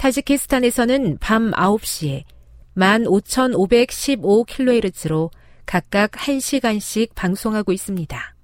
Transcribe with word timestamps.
타지키스탄에서는 0.00 1.18
밤 1.20 1.50
9시에 1.50 2.24
15,515kHz로 2.74 5.30
각각 5.66 6.12
1시간씩 6.12 7.14
방송하고 7.14 7.72
있습니다. 7.72 8.34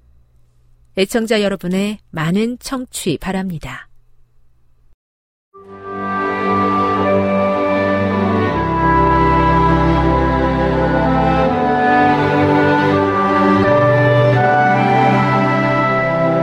애청자 0.99 1.41
여러분의 1.41 2.01
많은 2.11 2.59
청취 2.59 3.17
바랍니다. 3.17 3.89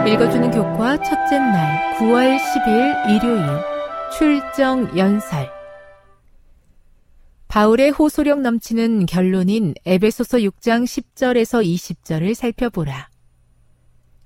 읽어주는 0.08 0.50
교과 0.50 0.98
첫째 0.98 1.38
날 1.38 1.98
9월 1.98 2.40
10일 2.40 3.16
일요일 3.16 3.73
출정 4.18 4.96
연설 4.96 5.50
바울의 7.48 7.90
호소력 7.90 8.42
넘치는 8.42 9.08
결론인 9.08 9.74
에베소서 9.86 10.38
6장 10.38 10.84
10절에서 10.84 11.66
20절을 11.66 12.36
살펴보라. 12.36 13.10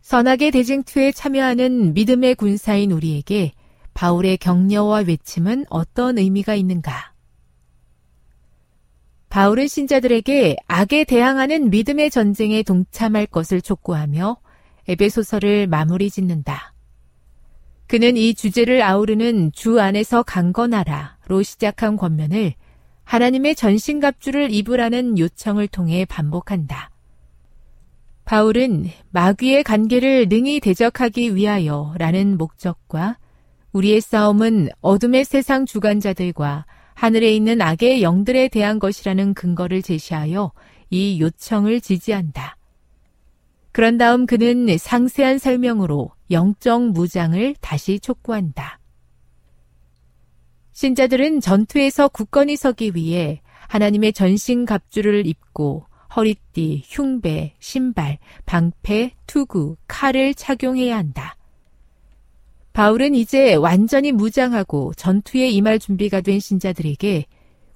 선악의 0.02 0.52
대쟁투에 0.52 1.14
참여하는 1.14 1.94
믿음의 1.94 2.36
군사인 2.36 2.92
우리에게 2.92 3.54
바울의 3.94 4.38
격려와 4.38 5.04
외침은 5.08 5.66
어떤 5.70 6.18
의미가 6.18 6.56
있는가? 6.56 7.14
바울은 9.30 9.68
신자들에게 9.68 10.58
악에 10.68 11.06
대항하는 11.06 11.70
믿음의 11.70 12.10
전쟁에 12.12 12.64
동참할 12.64 13.26
것을 13.26 13.62
촉구하며 13.62 14.38
에베소서를 14.90 15.68
마무리 15.68 16.10
짓는다. 16.10 16.74
그는 17.88 18.18
이 18.18 18.34
주제를 18.34 18.82
아우르는 18.82 19.54
주 19.54 19.80
안에서 19.80 20.22
강건하라로 20.24 21.42
시작한 21.44 21.96
권면을 21.96 22.54
하나님의 23.06 23.56
전신갑주를 23.56 24.52
입으라는 24.52 25.18
요청을 25.18 25.70
통해 25.70 26.04
반복한다. 26.04 26.92
바울은 28.26 28.90
마귀의 29.12 29.64
관계를 29.64 30.28
능히 30.28 30.60
대적하기 30.60 31.34
위하여 31.34 31.96
라는 31.98 32.38
목적과 32.38 33.18
우리의 33.72 34.02
싸움은 34.02 34.68
어둠의 34.82 35.24
세상 35.24 35.66
주관자들과 35.66 36.66
하늘에 36.94 37.32
있는 37.32 37.62
악의 37.62 38.02
영들에 38.02 38.50
대한 38.50 38.80
것이라는 38.80 39.34
근거를 39.34 39.82
제시하여 39.82 40.52
이 40.90 41.22
요청을 41.22 41.80
지지한다. 41.80 42.58
그런 43.72 43.98
다음 43.98 44.26
그는 44.26 44.78
상세한 44.78 45.38
설명으로 45.38 46.12
영적 46.32 46.92
무장을 46.92 47.56
다시 47.62 48.00
촉구한다. 48.00 48.80
신자들은 50.74 51.42
전투에서 51.42 52.08
굳건히 52.08 52.56
서기 52.56 52.92
위해 52.94 53.42
하나님의 53.68 54.14
전신 54.14 54.66
갑주를 54.66 55.26
입고 55.26 55.86
허리띠, 56.16 56.84
흉배, 56.86 57.56
신발, 57.60 58.18
방패, 58.46 59.16
투구, 59.28 59.78
칼을 59.88 60.34
착용해야 60.34 60.98
한다. 60.98 61.36
바울은 62.74 63.16
이제 63.16 63.56
완전히 63.56 64.12
무장하고 64.12 64.94
전투에 64.96 65.50
임할 65.50 65.80
준비가 65.80 66.22
된 66.22 66.40
신자들에게 66.40 67.26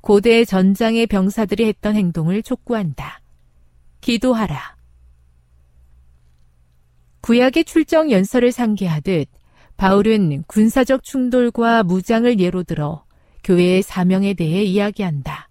고대 0.02 0.46
전장의 0.46 1.08
병사들이 1.08 1.66
했던 1.66 1.96
행동을 1.96 2.44
촉구한다. 2.44 3.22
기도하라. 4.02 4.81
구약의 7.22 7.66
출정 7.66 8.12
연설을 8.12 8.52
상기하듯 8.52 9.28
바울은 9.78 10.44
군사적 10.48 11.04
충돌과 11.04 11.84
무장을 11.84 12.40
예로 12.40 12.64
들어 12.64 13.04
교회의 13.44 13.82
사명에 13.82 14.34
대해 14.34 14.64
이야기한다. 14.64 15.50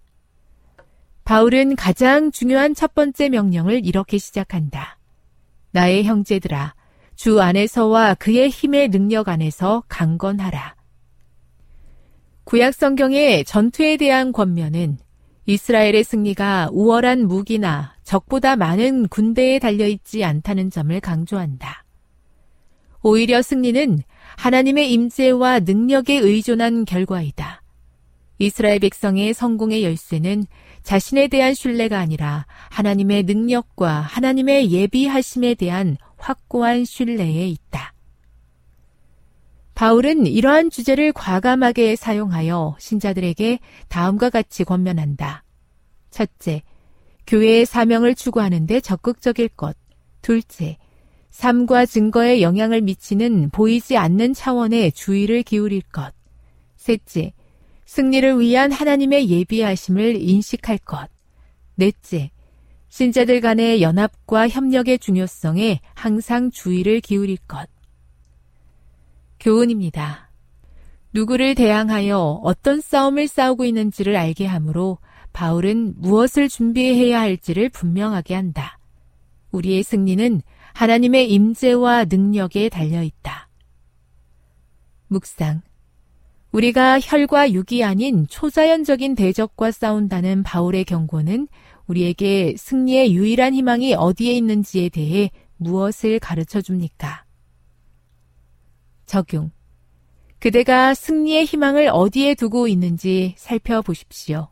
바울은 1.23 1.75
가장 1.75 2.31
중요한 2.31 2.73
첫 2.73 2.93
번째 2.93 3.29
명령을 3.29 3.85
이렇게 3.85 4.17
시작한다. 4.17 4.97
나의 5.71 6.03
형제들아, 6.03 6.75
주 7.15 7.39
안에서와 7.39 8.15
그의 8.15 8.49
힘의 8.49 8.89
능력 8.89 9.29
안에서 9.29 9.83
강건하라. 9.87 10.75
구약 12.43 12.73
성경의 12.73 13.45
전투에 13.45 13.97
대한 13.97 14.31
권면은 14.31 14.97
이스라엘의 15.45 16.03
승리가 16.03 16.69
우월한 16.71 17.27
무기나 17.27 17.95
적보다 18.03 18.55
많은 18.55 19.07
군대에 19.07 19.59
달려있지 19.59 20.23
않다는 20.23 20.69
점을 20.69 20.99
강조한다. 20.99 21.85
오히려 23.03 23.41
승리는 23.41 23.99
하나님의 24.37 24.91
임재와 24.93 25.59
능력에 25.61 26.17
의존한 26.17 26.85
결과이다. 26.85 27.61
이스라엘 28.37 28.79
백성의 28.79 29.33
성공의 29.33 29.83
열쇠는 29.83 30.45
자신에 30.83 31.27
대한 31.27 31.53
신뢰가 31.53 31.99
아니라 31.99 32.45
하나님의 32.69 33.23
능력과 33.23 34.01
하나님의 34.01 34.71
예비하심에 34.71 35.53
대한 35.55 35.97
확고한 36.17 36.85
신뢰에 36.85 37.47
있다. 37.47 37.93
바울은 39.75 40.27
이러한 40.27 40.69
주제를 40.69 41.11
과감하게 41.13 41.95
사용하여 41.95 42.75
신자들에게 42.79 43.59
다음과 43.87 44.29
같이 44.29 44.63
권면한다. 44.63 45.43
첫째, 46.11 46.61
교회의 47.27 47.65
사명을 47.65 48.15
추구하는 48.15 48.67
데 48.67 48.79
적극적일 48.79 49.49
것. 49.49 49.75
둘째, 50.21 50.77
삶과 51.29 51.85
증거에 51.85 52.41
영향을 52.41 52.81
미치는 52.81 53.49
보이지 53.51 53.97
않는 53.97 54.33
차원의 54.33 54.91
주의를 54.91 55.43
기울일 55.43 55.81
것. 55.91 56.13
셋째, 56.75 57.33
승리를 57.85 58.39
위한 58.39 58.71
하나님의 58.71 59.29
예비하심을 59.29 60.15
인식할 60.21 60.77
것. 60.79 61.09
넷째, 61.75 62.31
신자들 62.89 63.39
간의 63.39 63.81
연합과 63.81 64.49
협력의 64.49 64.99
중요성에 64.99 65.79
항상 65.93 66.51
주의를 66.51 66.99
기울일 66.99 67.37
것. 67.47 67.69
교훈입니다. 69.39 70.29
누구를 71.13 71.55
대항하여 71.55 72.41
어떤 72.43 72.81
싸움을 72.81 73.27
싸우고 73.27 73.65
있는지를 73.65 74.15
알게 74.15 74.45
하므로 74.45 74.97
바울은 75.33 75.95
무엇을 75.97 76.49
준비해야 76.49 77.19
할지를 77.19 77.69
분명하게 77.69 78.35
한다. 78.35 78.77
우리의 79.51 79.83
승리는 79.83 80.41
하나님의 80.73 81.31
임재와 81.31 82.05
능력에 82.05 82.69
달려 82.69 83.03
있다. 83.03 83.49
묵상. 85.07 85.61
우리가 86.51 86.99
혈과 86.99 87.53
육이 87.53 87.83
아닌 87.83 88.27
초자연적인 88.27 89.15
대적과 89.15 89.71
싸운다는 89.71 90.43
바울의 90.43 90.83
경고는 90.85 91.47
우리에게 91.87 92.55
승리의 92.57 93.13
유일한 93.13 93.53
희망이 93.53 93.93
어디에 93.93 94.33
있는지에 94.33 94.89
대해 94.89 95.31
무엇을 95.57 96.19
가르쳐 96.19 96.61
줍니까? 96.61 97.25
적용. 99.05 99.51
그대가 100.39 100.93
승리의 100.93 101.45
희망을 101.45 101.89
어디에 101.91 102.35
두고 102.35 102.67
있는지 102.67 103.35
살펴보십시오. 103.37 104.50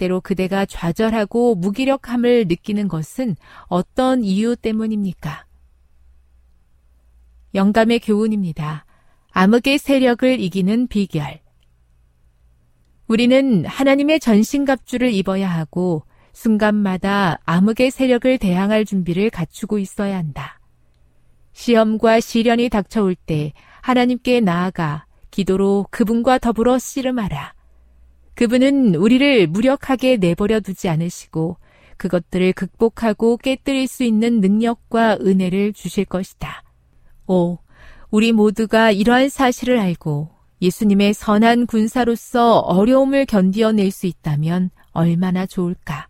때로 0.00 0.22
그대가 0.22 0.64
좌절하고 0.64 1.56
무기력함을 1.56 2.46
느끼는 2.48 2.88
것은 2.88 3.36
어떤 3.66 4.24
이유 4.24 4.56
때문입니까? 4.56 5.44
영감의 7.54 8.00
교훈입니다. 8.00 8.86
암흑의 9.32 9.76
세력을 9.78 10.40
이기는 10.40 10.86
비결. 10.86 11.40
우리는 13.08 13.66
하나님의 13.66 14.20
전신갑주를 14.20 15.12
입어야 15.12 15.50
하고 15.50 16.04
순간마다 16.32 17.38
암흑의 17.44 17.90
세력을 17.90 18.38
대항할 18.38 18.86
준비를 18.86 19.28
갖추고 19.28 19.78
있어야 19.78 20.16
한다. 20.16 20.60
시험과 21.52 22.20
시련이 22.20 22.70
닥쳐올 22.70 23.16
때 23.16 23.52
하나님께 23.82 24.40
나아가 24.40 25.04
기도로 25.30 25.86
그분과 25.90 26.38
더불어 26.38 26.78
씨름하라. 26.78 27.59
그분은 28.34 28.94
우리를 28.94 29.46
무력하게 29.46 30.16
내버려 30.16 30.60
두지 30.60 30.88
않으시고 30.88 31.56
그것들을 31.96 32.54
극복하고 32.54 33.36
깨뜨릴 33.36 33.86
수 33.86 34.04
있는 34.04 34.40
능력과 34.40 35.18
은혜를 35.20 35.74
주실 35.74 36.06
것이다. 36.06 36.62
오, 37.26 37.58
우리 38.10 38.32
모두가 38.32 38.90
이러한 38.90 39.28
사실을 39.28 39.78
알고 39.78 40.30
예수님의 40.62 41.14
선한 41.14 41.66
군사로서 41.66 42.58
어려움을 42.58 43.26
견디어낼 43.26 43.90
수 43.90 44.06
있다면 44.06 44.70
얼마나 44.92 45.46
좋을까. 45.46 46.08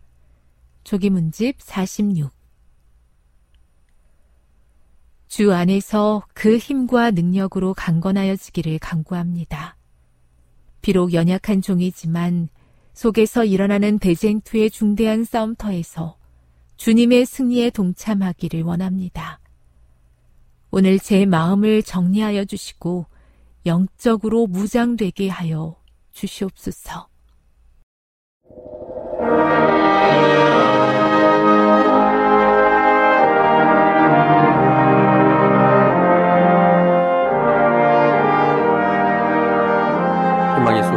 조기문집 0.83 1.57
46. 1.59 2.31
주 5.27 5.53
안에서 5.53 6.23
그 6.33 6.57
힘과 6.57 7.11
능력으로 7.11 7.73
강건하여지기를 7.73 8.79
간구합니다. 8.79 9.77
비록 10.81 11.13
연약한 11.13 11.61
종이지만 11.61 12.49
속에서 12.93 13.45
일어나는 13.45 13.99
대쟁투의 13.99 14.71
중대한 14.71 15.23
싸움터에서 15.23 16.17
주님의 16.77 17.25
승리에 17.25 17.69
동참하기를 17.69 18.63
원합니다. 18.63 19.39
오늘 20.71 20.99
제 20.99 21.25
마음을 21.25 21.83
정리하여 21.83 22.45
주시고 22.45 23.05
영적으로 23.65 24.47
무장되게 24.47 25.29
하여 25.29 25.75
주시옵소서. 26.11 27.07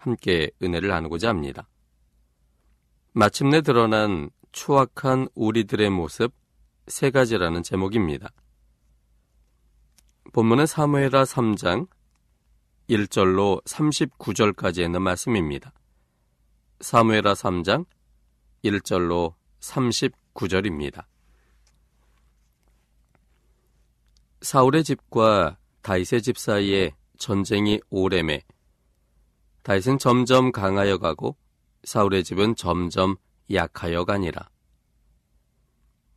함께 0.00 0.50
은혜를 0.62 0.88
나누고자 0.88 1.28
합니다. 1.28 1.68
마침내 3.12 3.60
드러난 3.60 4.30
추악한 4.50 5.28
우리들의 5.34 5.90
모습 5.90 6.32
세 6.86 7.10
가지라는 7.10 7.62
제목입니다. 7.62 8.30
본문은 10.32 10.66
사무에라 10.66 11.24
3장 11.24 11.86
1절로 12.88 13.62
39절까지 13.64 14.82
있는 14.84 15.02
말씀입니다. 15.02 15.72
사무에라 16.80 17.34
3장 17.34 17.84
1절로 18.64 19.34
39절입니다. 19.60 21.04
사울의 24.40 24.82
집과 24.84 25.58
다윗의 25.82 26.22
집 26.22 26.38
사이에 26.38 26.94
전쟁이 27.18 27.80
오래매 27.90 28.42
다윗은 29.62 29.98
점점 29.98 30.52
강하여 30.52 30.98
가고 30.98 31.36
사울의 31.84 32.24
집은 32.24 32.56
점점 32.56 33.16
약하여 33.52 34.04
가니라. 34.04 34.48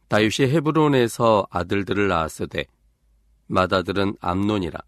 다윗이 0.07 0.49
헤브론에서 0.51 1.47
아들들을 1.49 2.07
낳았으되 2.07 2.65
맏아들은 3.47 4.17
암논이라. 4.19 4.79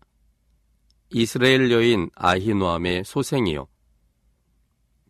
이스라엘 1.12 1.72
여인 1.72 2.10
아히노암의 2.16 3.04
소생이요. 3.06 3.68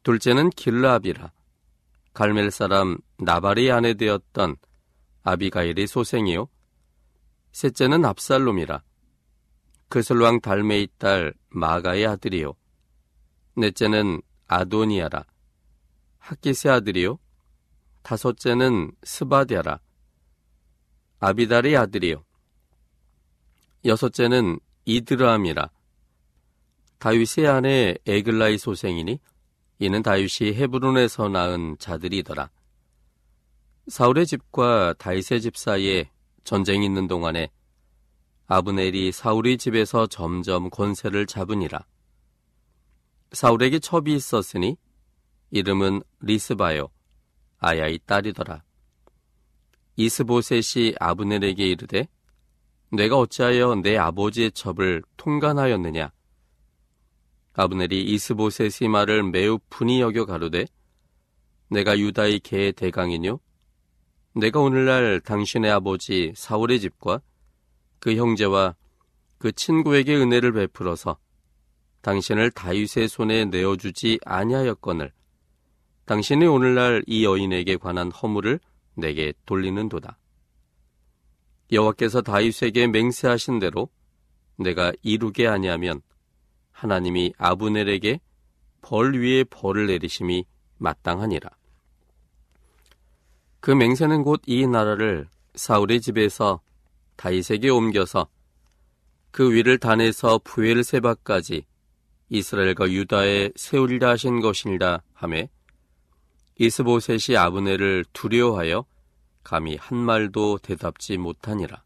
둘째는 0.04 0.50
길라압이라. 0.52 1.32
갈멜 2.14 2.50
사람 2.52 2.98
나발의 3.18 3.72
아내 3.72 3.94
되었던 3.94 4.56
아비가일의 5.24 5.88
소생이요. 5.88 6.48
셋째는 7.52 8.06
압살롬이라. 8.06 8.84
그슬왕 9.90 10.42
달메의 10.42 10.90
딸 10.98 11.34
마가의 11.50 12.06
아들이요. 12.06 12.54
넷째는 13.56 14.22
아도니아라. 14.48 15.26
학깃의 16.20 16.70
아들이요. 16.70 17.20
다섯째는 18.04 18.92
스바댜라. 19.04 19.80
아비달의 21.20 21.78
아들이요. 21.78 22.24
여섯째는 23.86 24.60
이드르암이라. 24.86 25.70
다윗의 27.00 27.48
아내 27.48 27.96
에글라의 28.06 28.58
소생이니 28.58 29.20
이는 29.80 30.04
다윗이 30.04 30.54
헤브론에서 30.54 31.30
낳은 31.30 31.78
자들이더라. 31.80 32.50
사울의 33.88 34.26
집과 34.26 34.94
다윗의 34.98 35.42
집 35.42 35.58
사이에 35.58 36.10
전쟁이 36.44 36.86
있는 36.86 37.08
동안에 37.08 37.52
아브넬이 38.48 39.12
사울의 39.12 39.58
집에서 39.58 40.08
점점 40.08 40.70
권세를 40.70 41.26
잡으니라. 41.26 41.86
사울에게 43.36 43.80
첩이 43.80 44.16
있었으니 44.16 44.78
이름은 45.52 46.02
리스바요 46.22 46.90
아야의 47.60 48.00
딸이더라. 48.06 48.64
이스보셋이 49.98 50.96
아브넬에게 51.00 51.68
이르되 51.68 52.08
내가 52.92 53.18
어찌하여 53.18 53.76
내 53.76 53.98
아버지의 53.98 54.52
첩을 54.52 55.04
통간하였느냐? 55.18 56.12
아브넬이 57.54 58.04
이스보셋의 58.04 58.90
말을 58.90 59.24
매우 59.24 59.60
분이 59.70 60.02
여겨 60.02 60.26
가로되 60.26 60.66
내가 61.70 61.98
유다의 61.98 62.40
개의 62.40 62.74
대강이뇨? 62.74 63.40
내가 64.34 64.60
오늘날 64.60 65.22
당신의 65.22 65.72
아버지 65.72 66.34
사울의 66.36 66.80
집과 66.80 67.22
그 68.00 68.16
형제와 68.16 68.76
그 69.38 69.52
친구에게 69.52 70.16
은혜를 70.16 70.54
베풀어서 70.54 71.18
당신을 72.06 72.52
다윗의 72.52 73.08
손에 73.08 73.46
내어주지 73.46 74.20
아니하였거늘 74.26 75.12
당신이 76.06 76.46
오늘날 76.46 77.02
이 77.08 77.26
여인에게 77.26 77.78
관한 77.78 78.12
허물을 78.12 78.60
내게 78.94 79.34
돌리는도다. 79.48 80.20
여호와께서 81.72 82.22
다윗에게 82.22 82.86
맹세하신 82.90 83.58
대로 83.58 83.90
내가 84.56 84.94
이루게 85.02 85.48
아니하면 85.48 86.04
하나님이 86.72 87.34
아브넬에게 87.40 88.20
벌 88.84 89.16
위에 89.16 89.44
벌을 89.44 89.88
내리심이 89.88 90.46
마땅하니라. 90.78 91.50
그 93.62 93.72
맹세는 93.72 94.22
곧 94.22 94.44
이 94.46 94.68
나라를 94.68 95.28
사울의 95.56 96.02
집에서 96.02 96.62
다윗에게 97.16 97.70
옮겨서 97.70 98.28
그 99.32 99.52
위를 99.52 99.80
단에서 99.80 100.40
부엘세바까지 100.44 101.66
이스라엘과 102.30 102.90
유다에 102.90 103.52
세우리라 103.56 104.10
하신 104.12 104.42
것이니라 104.42 105.02
하매 105.14 105.50
이스보셋이 106.58 107.38
아브네를 107.38 108.06
두려워하여 108.14 108.86
감히 109.44 109.76
한 109.76 109.98
말도 109.98 110.58
대답지 110.60 111.18
못하니라. 111.18 111.84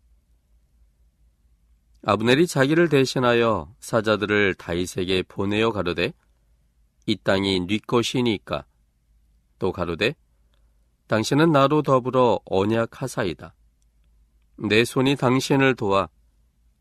아브넬이 2.03 2.47
자기를 2.47 2.87
대신하여 2.87 3.73
사자들을 3.81 4.55
다윗에게 4.55 5.23
보내어 5.23 5.73
가로되 5.73 6.13
이 7.05 7.15
땅이 7.17 7.67
네 7.67 7.79
것이니까 7.79 8.65
또 9.57 9.73
가로되 9.73 10.15
당신은 11.07 11.51
나로 11.51 11.81
더불어 11.81 12.39
언약하사이다. 12.45 13.53
내 14.69 14.85
손이 14.85 15.15
당신을 15.15 15.75
도와 15.75 16.07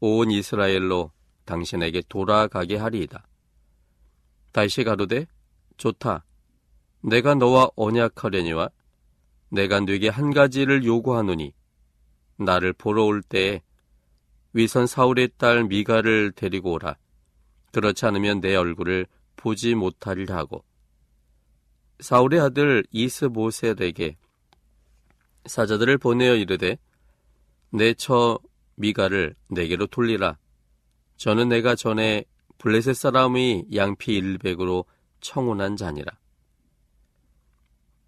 온 0.00 0.30
이스라엘로 0.30 1.10
당신에게 1.44 2.02
돌아가게 2.08 2.76
하리이다. 2.76 3.26
다시 4.52 4.84
가로되 4.84 5.26
좋다. 5.76 6.24
내가 7.02 7.34
너와 7.34 7.70
언약하려니와 7.76 8.70
내가 9.50 9.80
네게 9.80 10.08
한 10.08 10.32
가지를 10.32 10.84
요구하노니 10.84 11.54
나를 12.36 12.72
보러 12.72 13.04
올 13.04 13.22
때에 13.22 13.62
위선 14.52 14.86
사울의 14.86 15.30
딸 15.36 15.64
미가를 15.64 16.32
데리고 16.32 16.72
오라. 16.72 16.96
그렇지 17.72 18.06
않으면 18.06 18.40
내 18.40 18.56
얼굴을 18.56 19.06
보지 19.36 19.74
못하리라 19.74 20.36
하고 20.36 20.64
사울의 22.00 22.40
아들 22.40 22.84
이스보셋에게 22.90 24.16
사자들을 25.46 25.98
보내어 25.98 26.34
이르되 26.34 26.78
내 27.70 27.94
처 27.94 28.38
미가를 28.76 29.34
내게로 29.48 29.86
돌리라. 29.88 30.38
저는 31.16 31.48
내가 31.48 31.74
전에 31.74 32.24
블레셋 32.58 32.96
사람의 32.96 33.66
양피 33.74 34.14
일백으로 34.14 34.84
청혼한 35.20 35.76
자니라. 35.76 36.18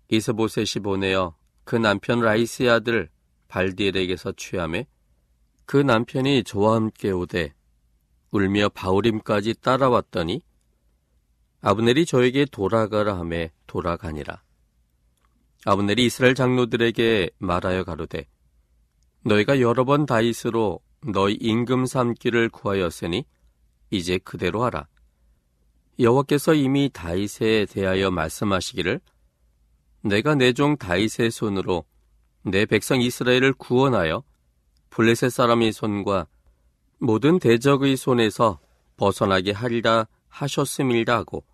이스보셋이 0.08 0.82
보내어 0.82 1.36
그 1.64 1.76
남편 1.76 2.20
라이스의 2.20 2.68
아들 2.68 3.08
발디엘에게서 3.48 4.32
취함해 4.32 4.86
그 5.66 5.76
남편이 5.76 6.42
저와 6.44 6.74
함께 6.74 7.10
오되 7.10 7.54
울며 8.32 8.70
바울임까지 8.70 9.54
따라왔더니 9.60 10.42
아브넬이 11.60 12.06
저에게 12.06 12.46
돌아가라 12.46 13.18
함에 13.18 13.52
돌아가니라. 13.66 14.42
아브넬이 15.64 16.06
이스라엘 16.06 16.34
장로들에게 16.34 17.30
말하여 17.38 17.84
가로되 17.84 18.26
너희가 19.24 19.60
여러 19.60 19.84
번 19.84 20.06
다이스로 20.06 20.80
너희 21.06 21.34
임금 21.34 21.86
삼기를 21.86 22.48
구하였으니 22.48 23.26
이제 23.90 24.18
그대로 24.18 24.64
하라. 24.64 24.86
여호와께서 25.98 26.54
이미 26.54 26.88
다윗에 26.92 27.66
대하여 27.66 28.10
말씀하시기를 28.10 29.00
내가 30.02 30.34
내 30.34 30.52
종 30.52 30.76
다윗의 30.76 31.30
손으로 31.30 31.84
내 32.42 32.64
백성 32.64 33.02
이스라엘을 33.02 33.52
구원하여 33.52 34.22
블레셋 34.88 35.30
사람의 35.30 35.72
손과 35.72 36.26
모든 36.98 37.38
대적의 37.38 37.96
손에서 37.96 38.60
벗어나게 38.96 39.52
하리라 39.52 40.06
하셨음이라 40.28 41.14
하고 41.16 41.44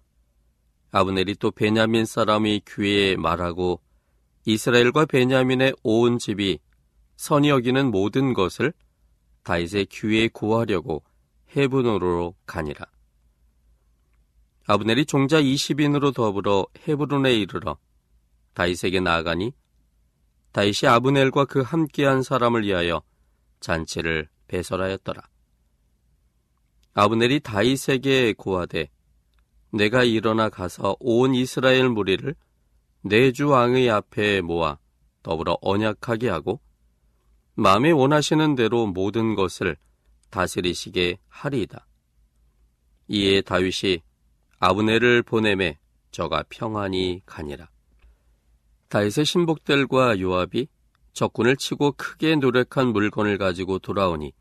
아브넬이 0.92 1.34
또 1.36 1.50
베냐민 1.50 2.04
사람의 2.04 2.62
귀에 2.68 3.16
말하고 3.16 3.80
이스라엘과 4.44 5.06
베냐민의 5.06 5.74
온 5.82 6.18
집이 6.18 6.60
선이 7.16 7.48
여기는 7.48 7.90
모든 7.90 8.32
것을 8.32 8.72
다윗의 9.42 9.86
귀에 9.86 10.28
구하려고 10.28 11.02
헤브론으로 11.54 12.34
가니라. 12.46 12.86
아브넬이 14.66 15.06
종자 15.06 15.40
20인으로 15.40 16.14
더불어 16.14 16.66
헤브론에 16.86 17.34
이르러 17.34 17.78
다윗에게 18.54 19.00
나아가니 19.00 19.52
다윗이 20.52 20.88
아브넬과 20.88 21.44
그 21.44 21.60
함께한 21.60 22.22
사람을 22.22 22.64
위하여 22.64 23.02
잔치를 23.60 24.28
배설하였더라. 24.48 25.22
아브넬이 26.94 27.40
다윗에게 27.40 28.32
고하되 28.32 28.88
내가 29.72 30.02
일어나 30.02 30.48
가서 30.48 30.96
온 30.98 31.34
이스라엘 31.34 31.88
무리를 31.90 32.34
내 33.02 33.30
주 33.30 33.48
왕의 33.48 33.88
앞에 33.90 34.40
모아 34.40 34.78
더불어 35.22 35.58
언약하게 35.60 36.28
하고 36.28 36.60
마음에 37.54 37.90
원하시는 37.90 38.54
대로 38.54 38.86
모든 38.86 39.34
것을 39.34 39.76
다스리시게 40.30 41.18
하리이다. 41.28 41.86
이에 43.08 43.40
다윗이 43.40 44.02
아브넬을 44.58 45.22
보내매 45.22 45.78
저가 46.10 46.44
평안히 46.48 47.22
가니라. 47.26 47.68
다윗의 48.88 49.24
신복들과 49.24 50.20
요압이 50.20 50.68
적군을 51.12 51.56
치고 51.56 51.92
크게 51.92 52.36
노력한 52.36 52.88
물건을 52.88 53.38
가지고 53.38 53.78
돌아오니 53.78 54.32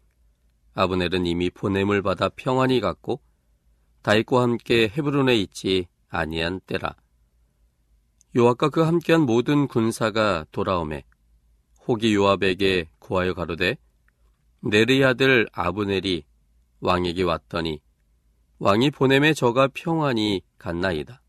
아브넬은 0.74 1.26
이미 1.26 1.50
보냄을 1.50 2.02
받아 2.02 2.30
평안히 2.30 2.80
갔고 2.80 3.22
다윗과 4.02 4.42
함께 4.42 4.90
헤브론에 4.90 5.36
있지 5.36 5.88
아니한 6.10 6.60
때라. 6.62 6.96
요압과 8.36 8.70
그 8.70 8.82
함께한 8.82 9.22
모든 9.22 9.68
군사가 9.68 10.46
돌아오매 10.52 11.06
호기 11.88 12.14
요압에게 12.16 12.90
고하여 13.00 13.34
가로되 13.34 13.78
네리 14.68 15.06
아들 15.06 15.48
아브넬이 15.52 16.26
왕에게 16.80 17.22
왔더니 17.22 17.84
왕이 18.58 18.90
보냄에 18.90 19.36
저가 19.36 19.70
평안히 19.72 20.42
갔나이다. 20.58 21.22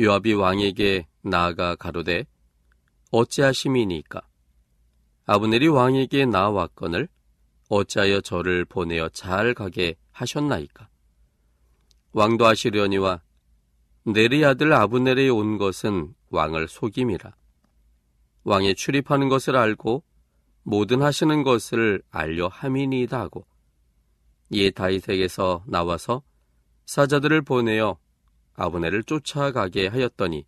요압이 0.00 0.32
왕에게 0.32 1.06
나아가 1.22 1.76
가로되 1.76 2.26
어찌하심이니까? 3.12 4.20
아브넬이 5.26 5.68
왕에게 5.68 6.26
나왔거늘 6.26 7.06
어찌하여 7.68 8.20
저를 8.22 8.64
보내어 8.64 9.10
잘 9.10 9.54
가게 9.54 9.94
하셨나이까? 10.10 10.88
왕도 12.10 12.46
하시려니와 12.46 13.22
네리 14.06 14.44
아들 14.44 14.72
아브넬이 14.72 15.28
온 15.28 15.56
것은 15.56 16.14
왕을 16.30 16.66
속임이라. 16.66 17.36
왕에 18.42 18.74
출입하는 18.74 19.28
것을 19.28 19.54
알고 19.54 20.02
모든 20.68 21.00
하시는 21.00 21.44
것을 21.44 22.02
알려 22.10 22.48
함이니이다 22.48 23.18
하고 23.18 23.46
이에 24.50 24.68
다윗에게서 24.68 25.64
나와서 25.66 26.22
사자들을 26.84 27.40
보내어 27.40 27.96
아브넬을 28.52 29.04
쫓아가게 29.04 29.86
하였더니 29.86 30.44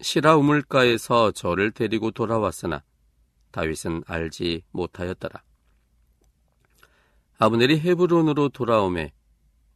시라 0.00 0.34
우물가에서 0.34 1.30
저를 1.30 1.70
데리고 1.70 2.10
돌아왔으나 2.10 2.82
다윗은 3.52 4.02
알지 4.08 4.64
못하였더라. 4.72 5.44
아브넬이 7.38 7.78
헤브론으로 7.78 8.48
돌아오매 8.48 9.12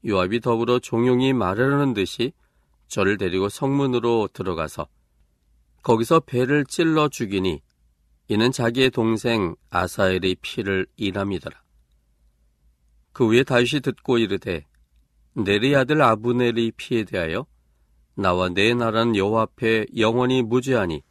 요압이 0.04 0.40
더불어 0.40 0.80
종용이 0.80 1.32
말하려는 1.32 1.94
듯이 1.94 2.32
저를 2.88 3.18
데리고 3.18 3.48
성문으로 3.48 4.30
들어가서 4.32 4.88
거기서 5.84 6.18
배를 6.26 6.64
찔러 6.64 7.08
죽이니 7.08 7.62
이는 8.28 8.52
자기의 8.52 8.90
동생 8.90 9.56
아사엘의 9.70 10.36
피를 10.42 10.86
인함이더라. 10.96 11.62
그 13.12 13.26
후에 13.26 13.42
다윗이 13.42 13.80
듣고 13.80 14.18
이르되 14.18 14.66
네리 15.32 15.74
아들 15.74 16.02
아브넬의 16.02 16.72
피에 16.76 17.04
대하여 17.04 17.46
나와 18.14 18.48
내 18.48 18.74
나라는 18.74 19.16
여호와 19.16 19.42
앞에 19.42 19.86
영원히 19.96 20.42
무죄하니 20.42 21.02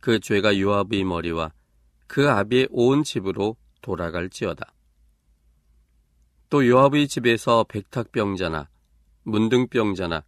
그 0.00 0.20
죄가 0.20 0.60
요압의 0.60 1.04
머리와 1.04 1.52
그 2.06 2.30
아비의 2.30 2.68
온 2.70 3.02
집으로 3.02 3.56
돌아갈지어다. 3.82 4.72
또 6.50 6.66
요압의 6.66 7.08
집에서 7.08 7.64
백탁병자나 7.68 8.68
문등병자나 9.24 10.22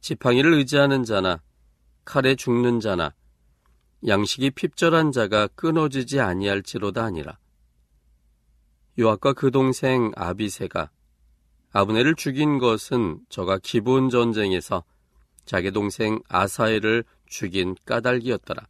지팡이를 0.00 0.54
의지하는 0.54 1.04
자나 1.04 1.42
칼에 2.04 2.34
죽는 2.34 2.80
자나 2.80 3.14
양식이 4.06 4.50
핍절한 4.50 5.12
자가 5.12 5.48
끊어지지 5.48 6.20
아니할지로다 6.20 7.04
아니라 7.04 7.38
요압과 8.98 9.32
그 9.32 9.50
동생 9.50 10.12
아비세가 10.14 10.90
아브네를 11.72 12.14
죽인 12.14 12.58
것은 12.58 13.20
저가 13.28 13.58
기본 13.62 14.08
전쟁에서 14.08 14.84
자기 15.44 15.70
동생 15.70 16.20
아사엘을 16.28 17.04
죽인 17.26 17.74
까닭이었더라. 17.84 18.66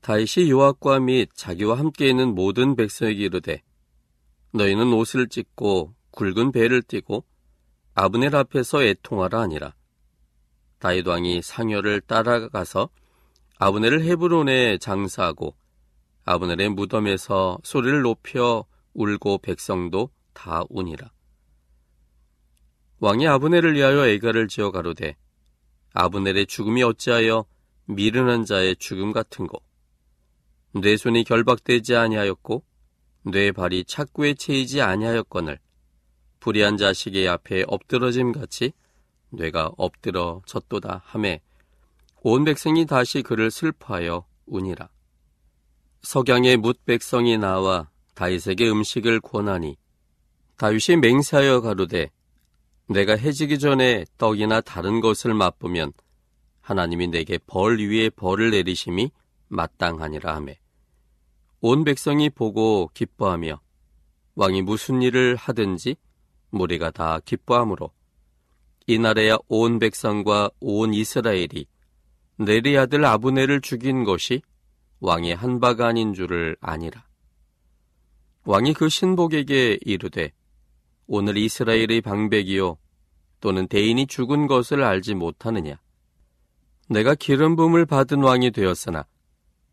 다윗이 0.00 0.50
요압과 0.50 1.00
및 1.00 1.30
자기와 1.34 1.78
함께 1.78 2.08
있는 2.08 2.34
모든 2.34 2.74
백성에게 2.74 3.24
이르되 3.24 3.62
너희는 4.52 4.92
옷을 4.92 5.28
찢고 5.28 5.94
굵은 6.10 6.52
배를 6.52 6.82
띠고 6.82 7.24
아브넬 7.94 8.34
앞에서 8.34 8.82
애통하라 8.82 9.40
아니라 9.40 9.74
다윗 10.78 11.06
왕이 11.06 11.42
상여를 11.42 12.00
따라가서 12.02 12.90
아브넬을 13.64 14.02
헤브론에 14.02 14.78
장사하고 14.78 15.54
아브넬의 16.24 16.70
무덤에서 16.70 17.58
소리를 17.62 18.02
높여 18.02 18.64
울고 18.92 19.38
백성도 19.38 20.10
다 20.32 20.64
우니라. 20.68 21.12
왕이 22.98 23.28
아브넬을 23.28 23.76
위하여 23.76 24.08
애가를 24.08 24.48
지어 24.48 24.72
가로되 24.72 25.16
아브넬의 25.92 26.46
죽음이 26.46 26.82
어찌하여 26.82 27.44
미르는 27.84 28.46
자의 28.46 28.74
죽음 28.74 29.12
같은고 29.12 29.62
뇌 30.72 30.96
손이 30.96 31.22
결박되지 31.22 31.94
아니하였고 31.94 32.64
뇌 33.26 33.52
발이 33.52 33.84
착구에 33.84 34.34
채이지 34.34 34.82
아니하였거늘 34.82 35.60
불의한 36.40 36.78
자식의 36.78 37.28
앞에 37.28 37.62
엎드러짐 37.68 38.32
같이 38.32 38.72
뇌가 39.30 39.70
엎드러졌도다 39.76 41.02
하매 41.04 41.40
온 42.24 42.44
백성이 42.44 42.86
다시 42.86 43.20
그를 43.20 43.50
슬퍼하여 43.50 44.24
우니라. 44.46 44.88
석양의 46.02 46.56
뭇 46.58 46.84
백성이 46.84 47.36
나와 47.36 47.90
다윗에게 48.14 48.70
음식을 48.70 49.20
권하니 49.20 49.76
다윗이 50.56 50.98
맹세하여 51.00 51.62
가로되 51.62 52.10
내가 52.86 53.16
해지기 53.16 53.58
전에 53.58 54.04
떡이나 54.18 54.60
다른 54.60 55.00
것을 55.00 55.34
맛보면 55.34 55.92
하나님이 56.60 57.08
내게 57.08 57.38
벌 57.38 57.78
위에 57.78 58.08
벌을 58.10 58.52
내리심이 58.52 59.10
마땅하니라 59.48 60.36
하매. 60.36 60.60
온 61.60 61.82
백성이 61.82 62.30
보고 62.30 62.88
기뻐하며 62.94 63.60
왕이 64.36 64.62
무슨 64.62 65.02
일을 65.02 65.34
하든지 65.34 65.96
무리가 66.50 66.92
다 66.92 67.18
기뻐하므로 67.24 67.90
이날에야 68.86 69.38
온 69.48 69.80
백성과 69.80 70.50
온 70.60 70.94
이스라엘이 70.94 71.66
네리 72.36 72.76
아들 72.78 73.04
아브네를 73.04 73.60
죽인 73.60 74.04
것이 74.04 74.42
왕의 75.00 75.36
한바가 75.36 75.88
아닌 75.88 76.14
줄을 76.14 76.56
아니라 76.60 77.04
왕이 78.44 78.74
그 78.74 78.88
신복에게 78.88 79.78
이르되 79.82 80.32
오늘 81.06 81.36
이스라엘의 81.36 82.00
방백이요 82.00 82.78
또는 83.40 83.66
대인이 83.68 84.06
죽은 84.06 84.46
것을 84.46 84.82
알지 84.82 85.14
못하느냐 85.14 85.80
내가 86.88 87.14
기름 87.14 87.56
부음을 87.56 87.86
받은 87.86 88.22
왕이 88.22 88.50
되었으나 88.50 89.06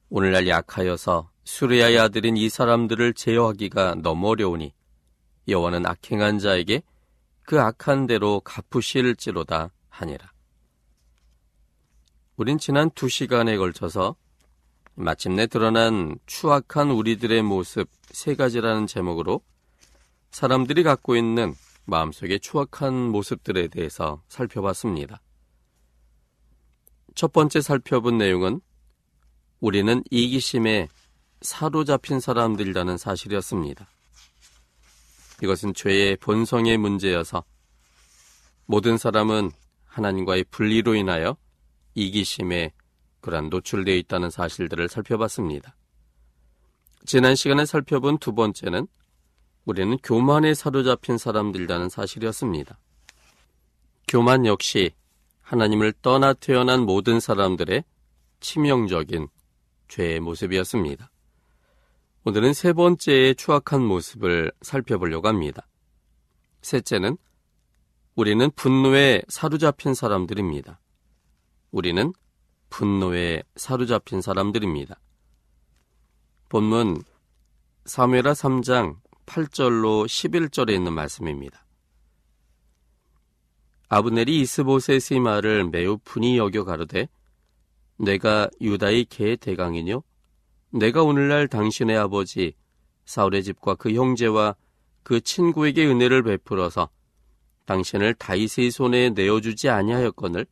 오늘날 0.10 0.48
약하여서 0.48 1.30
수레야의 1.44 2.00
아들인 2.00 2.38
이 2.38 2.50
사람들을 2.50 3.14
제어하기가 3.14 3.96
너무 4.04 4.30
어려우니 4.30 4.74
여호와는 5.48 5.86
악행한 5.86 6.40
자에게 6.40 6.84
그 7.44 7.60
악한 7.60 8.06
대로 8.06 8.40
갚으실지로다 8.42 9.72
하니라. 9.90 10.32
우린 12.40 12.58
지난 12.58 12.90
두 12.92 13.10
시간에 13.10 13.58
걸쳐서 13.58 14.16
마침내 14.96 15.46
드러난 15.46 16.18
추악한 16.26 16.90
우리들의 16.90 17.44
모습 17.44 17.90
세 18.12 18.34
가지라는 18.34 18.88
제목으로 18.88 19.42
사람들이 20.32 20.84
갖고 20.84 21.18
있는 21.18 21.54
마음속의 21.84 22.40
추악한 22.40 22.94
모습들에 22.94 23.68
대해서 23.68 24.24
살펴봤습니다. 24.30 25.22
첫 27.14 27.34
번째 27.34 27.60
살펴본 27.60 28.18
내용은 28.18 28.62
우리는 29.60 30.02
이기심에 30.10 30.88
사로잡힌 31.42 32.22
사람들이라는 32.22 32.98
사실이었습니다. 32.98 33.86
이것은 35.44 35.74
죄의 35.74 36.16
본성의 36.16 36.78
문제여서 36.78 37.44
모든 38.66 38.98
사람은 38.98 39.52
하나님과의 39.88 40.46
분리로 40.52 40.96
인하여 40.96 41.36
이기심에 41.96 42.72
그러한 43.22 43.50
노출되어 43.50 43.96
있다는 43.96 44.30
사실들을 44.30 44.88
살펴봤습니다. 44.90 45.76
지난 47.06 47.36
시간에 47.36 47.66
살펴본 47.66 48.20
두 48.20 48.34
번째는 48.34 48.88
우리는 49.66 49.98
교만에 50.04 50.54
사로잡힌 50.54 51.18
사람들이라는 51.18 51.90
사실이었습니다. 51.90 52.80
교만 54.08 54.46
역시 54.46 54.92
하나님을 55.42 55.94
떠나 56.02 56.34
태어난 56.34 56.82
모든 56.82 57.20
사람들의 57.20 57.84
치명적인 58.40 59.28
죄의 59.88 60.20
모습이었습니다. 60.20 61.12
오늘은 62.26 62.54
세 62.54 62.74
번째의 62.74 63.36
추악한 63.36 63.84
모습을 63.84 64.52
살펴보려고 64.62 65.28
합니다. 65.28 65.68
셋째는 66.62 67.18
우리는 68.16 68.52
분노에 68.56 69.24
사로잡힌 69.28 69.94
사람들입니다. 69.94 70.80
우리는 71.72 72.14
분노에 72.70 73.44
사로잡힌 73.56 74.22
사람들입니다. 74.22 75.00
본문 76.50 77.04
사무엘하 77.86 78.34
3장 78.34 78.98
8절로 79.26 80.06
11절에 80.06 80.74
있는 80.74 80.94
말씀입니다. 80.94 81.66
아브넬이 83.90 84.40
이스보셋의 84.42 85.20
말을 85.20 85.70
매우 85.70 85.98
분이 86.04 86.38
여겨 86.38 86.64
가로되 86.64 87.08
내가 87.98 88.50
유다의 88.62 89.06
개 89.06 89.36
대강이뇨 89.36 90.04
내가 90.72 91.04
오늘날 91.04 91.48
당신의 91.48 91.98
아버지 91.98 92.54
사울의 93.06 93.44
집과 93.44 93.76
그 93.76 93.94
형제와 93.94 94.56
그 95.04 95.22
친구에게 95.22 95.88
은혜를 95.88 96.22
베풀어서 96.24 96.90
당신을 97.66 98.14
다윗의 98.16 98.72
손에 98.72 99.10
내어주지 99.10 99.70
아니하였거늘 99.70 100.46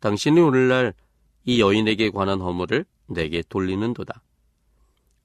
당신이 0.00 0.40
오늘날 0.40 0.94
이 1.44 1.60
여인에게 1.60 2.10
관한 2.10 2.40
허물을 2.40 2.84
내게 3.06 3.42
돌리는도다. 3.48 4.22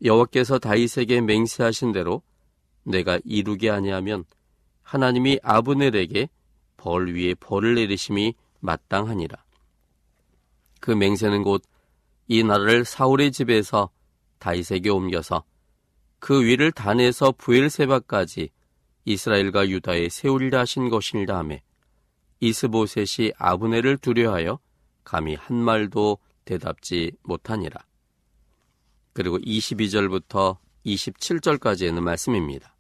여호와께서 0.04 0.60
다윗에게 0.60 1.22
맹세하신 1.22 1.92
대로 1.92 2.22
내가 2.84 3.20
이루게 3.24 3.70
아니하면 3.70 4.26
하나님이 4.82 5.40
아브넬에게 5.44 6.30
벌 6.78 7.14
위에 7.14 7.34
벌을 7.36 7.76
내리심이 7.76 8.36
마땅하니라. 8.60 9.44
그 10.80 10.92
맹세는 10.92 11.44
곧 11.44 11.64
이 12.28 12.44
나라를 12.44 12.86
사울의 12.86 13.32
집에서 13.32 13.90
다윗에게 14.40 14.90
옮겨서 14.90 15.44
그 16.20 16.44
위를 16.44 16.72
단에서 16.72 17.34
부엘세바까지 17.34 18.50
이스라엘과 19.06 19.68
유다에 19.70 20.08
세우리라 20.10 20.62
하신 20.62 20.90
것이니라 20.90 21.38
하매 21.38 21.62
이스보셋이 22.40 23.34
아브넬을 23.38 23.98
두려하여 23.98 24.60
감히 25.04 25.36
한 25.36 25.58
말도 25.58 26.18
대답지 26.46 27.12
못하니라. 27.24 27.80
그리고 29.14 29.38
22절부터 29.38 30.58
27절까지의 30.86 32.00
말씀입니다. 32.00 32.76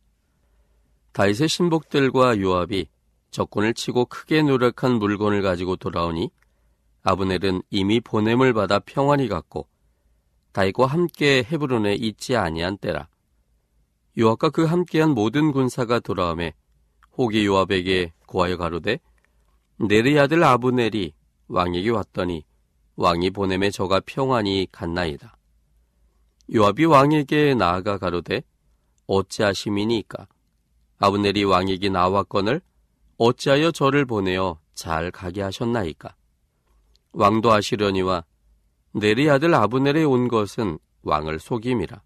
다윗의 1.14 1.48
신복들과 1.48 2.40
요압이 2.40 2.88
적군을 3.32 3.74
치고 3.74 4.06
크게 4.06 4.42
노력한 4.42 4.94
물건을 4.94 5.42
가지고 5.42 5.76
돌아오니 5.76 6.32
아브넬은 7.04 7.64
이미 7.70 8.00
보냄을 8.00 8.54
받아 8.54 8.80
평안히 8.80 9.28
갔고 9.28 9.68
다윗과 10.54 10.86
함께 10.86 11.44
헤브론에 11.44 11.96
있지 11.96 12.36
아니한 12.36 12.78
때라. 12.78 13.08
요압과 14.18 14.52
그 14.52 14.66
함께한 14.66 15.12
모든 15.12 15.52
군사가 15.52 16.00
돌아오매 16.00 16.54
호기 17.18 17.46
요압에게 17.46 18.14
고하여 18.28 18.58
가로되 18.58 19.00
네리 19.88 20.18
아들 20.18 20.42
아브넬이 20.46 21.14
왕에게 21.50 21.90
왔더니 21.90 22.46
왕이 22.96 23.32
보냄에 23.32 23.70
저가 23.70 24.02
평안히 24.06 24.66
갔나이다. 24.72 25.36
요압이 26.56 26.86
왕에게 26.86 27.56
나아가 27.56 27.98
가로되 27.98 28.44
어찌하심이니까? 29.08 30.28
아브넬이 31.00 31.44
왕에게 31.44 31.90
나왔거늘 31.90 32.62
어찌하여 33.18 33.72
저를 33.72 34.06
보내어 34.06 34.58
잘 34.74 35.12
가게 35.12 35.42
하셨나이까? 35.42 36.16
왕도 37.12 37.52
아시려니와 37.52 38.24
네리 38.94 39.30
아들 39.30 39.54
아브넬에 39.54 40.04
온 40.04 40.30
것은 40.30 40.80
왕을 41.02 41.40
속임이라. 41.40 42.02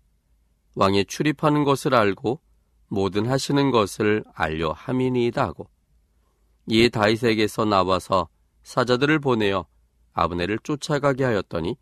왕이 0.73 1.05
출입하는 1.05 1.63
것을 1.63 1.93
알고 1.93 2.39
모든 2.87 3.27
하시는 3.27 3.69
것을 3.69 4.23
알려 4.33 4.71
함이니이다 4.71 5.43
하고 5.43 5.69
이에 6.67 6.89
다윗에게서 6.89 7.65
나와서 7.65 8.27
사자들을 8.63 9.19
보내어 9.19 9.65
아브넬을 10.13 10.59
쫓아가게 10.59 11.23
하였더니 11.23 11.77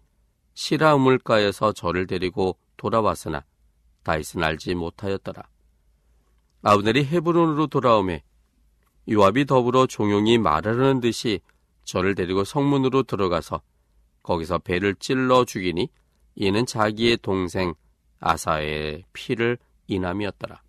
시라 0.54 0.95
우물가에서 0.95 1.74
저를 1.74 2.08
데리고 2.08 2.58
돌아왔으나 2.78 3.43
다윗은 4.04 4.43
알지 4.43 4.76
못하였더라. 4.76 5.43
아브넬이 6.62 7.06
헤브론으로 7.06 7.67
돌아오매 7.67 8.24
요압이 9.10 9.45
더불어 9.45 9.88
종용이 9.88 10.38
말하려는 10.38 11.00
듯이 11.00 11.39
저를 11.84 12.15
데리고 12.15 12.43
성문으로 12.43 13.04
들어가서 13.04 13.62
거기서 14.24 14.60
배를 14.60 14.95
찔러 14.95 15.45
죽이니 15.45 15.89
이는 16.36 16.65
자기의 16.65 17.17
동생 17.17 17.74
아사의 18.19 19.04
피를 19.13 19.58
인함이었더라. 19.88 20.64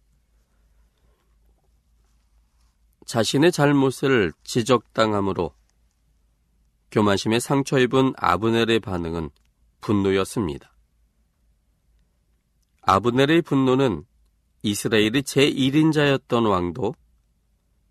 자신의 3.06 3.52
잘못을 3.52 4.32
지적당함으로 4.42 5.54
교만심에 6.90 7.38
상처 7.38 7.78
입은 7.78 8.14
아브넬의 8.16 8.80
반응은 8.80 9.30
분노였습니다. 9.80 10.72
아브넬의 12.82 13.42
분노는 13.42 14.04
이스라엘의 14.62 15.22
제1인자였던 15.22 16.50
왕도 16.50 16.94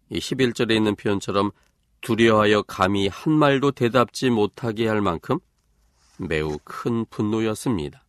이 0.09 0.19
11절에 0.19 0.75
있는 0.75 0.95
표현처럼 0.95 1.51
두려워하여 2.01 2.63
감히 2.63 3.07
한 3.07 3.33
말도 3.33 3.71
대답지 3.71 4.29
못하게 4.29 4.87
할 4.87 5.01
만큼 5.01 5.39
매우 6.17 6.57
큰 6.63 7.05
분노였습니다. 7.09 8.03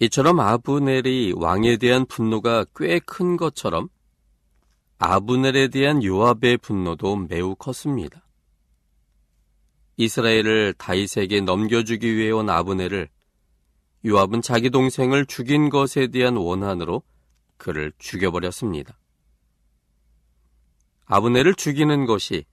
이처럼 0.00 0.40
아브넬의 0.40 1.32
왕에 1.32 1.78
대한 1.78 2.04
분노가 2.04 2.66
꽤 2.76 3.00
큰 3.00 3.36
것처럼 3.36 3.88
아브넬에 4.98 5.68
대한 5.68 6.02
요압의 6.02 6.58
분노도 6.58 7.16
매우 7.28 7.54
컸습니다. 7.56 8.24
이스라엘을 9.96 10.74
다윗에게 10.74 11.40
넘겨주기 11.40 12.16
위해 12.16 12.30
온 12.30 12.48
아브넬을 12.48 13.08
요압은 14.06 14.42
자기 14.42 14.70
동생을 14.70 15.26
죽인 15.26 15.70
것에 15.70 16.08
대한 16.08 16.36
원한으로 16.36 17.02
그를 17.56 17.92
죽여버렸습니다. 17.98 18.98
아브넬을 21.06 21.54
죽이는 21.54 22.06
것이 22.06 22.44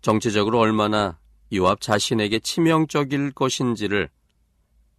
정치적으로 0.00 0.58
얼마나 0.58 1.18
요압 1.52 1.80
자신에게 1.80 2.40
치명적일 2.40 3.32
것인지를 3.32 4.08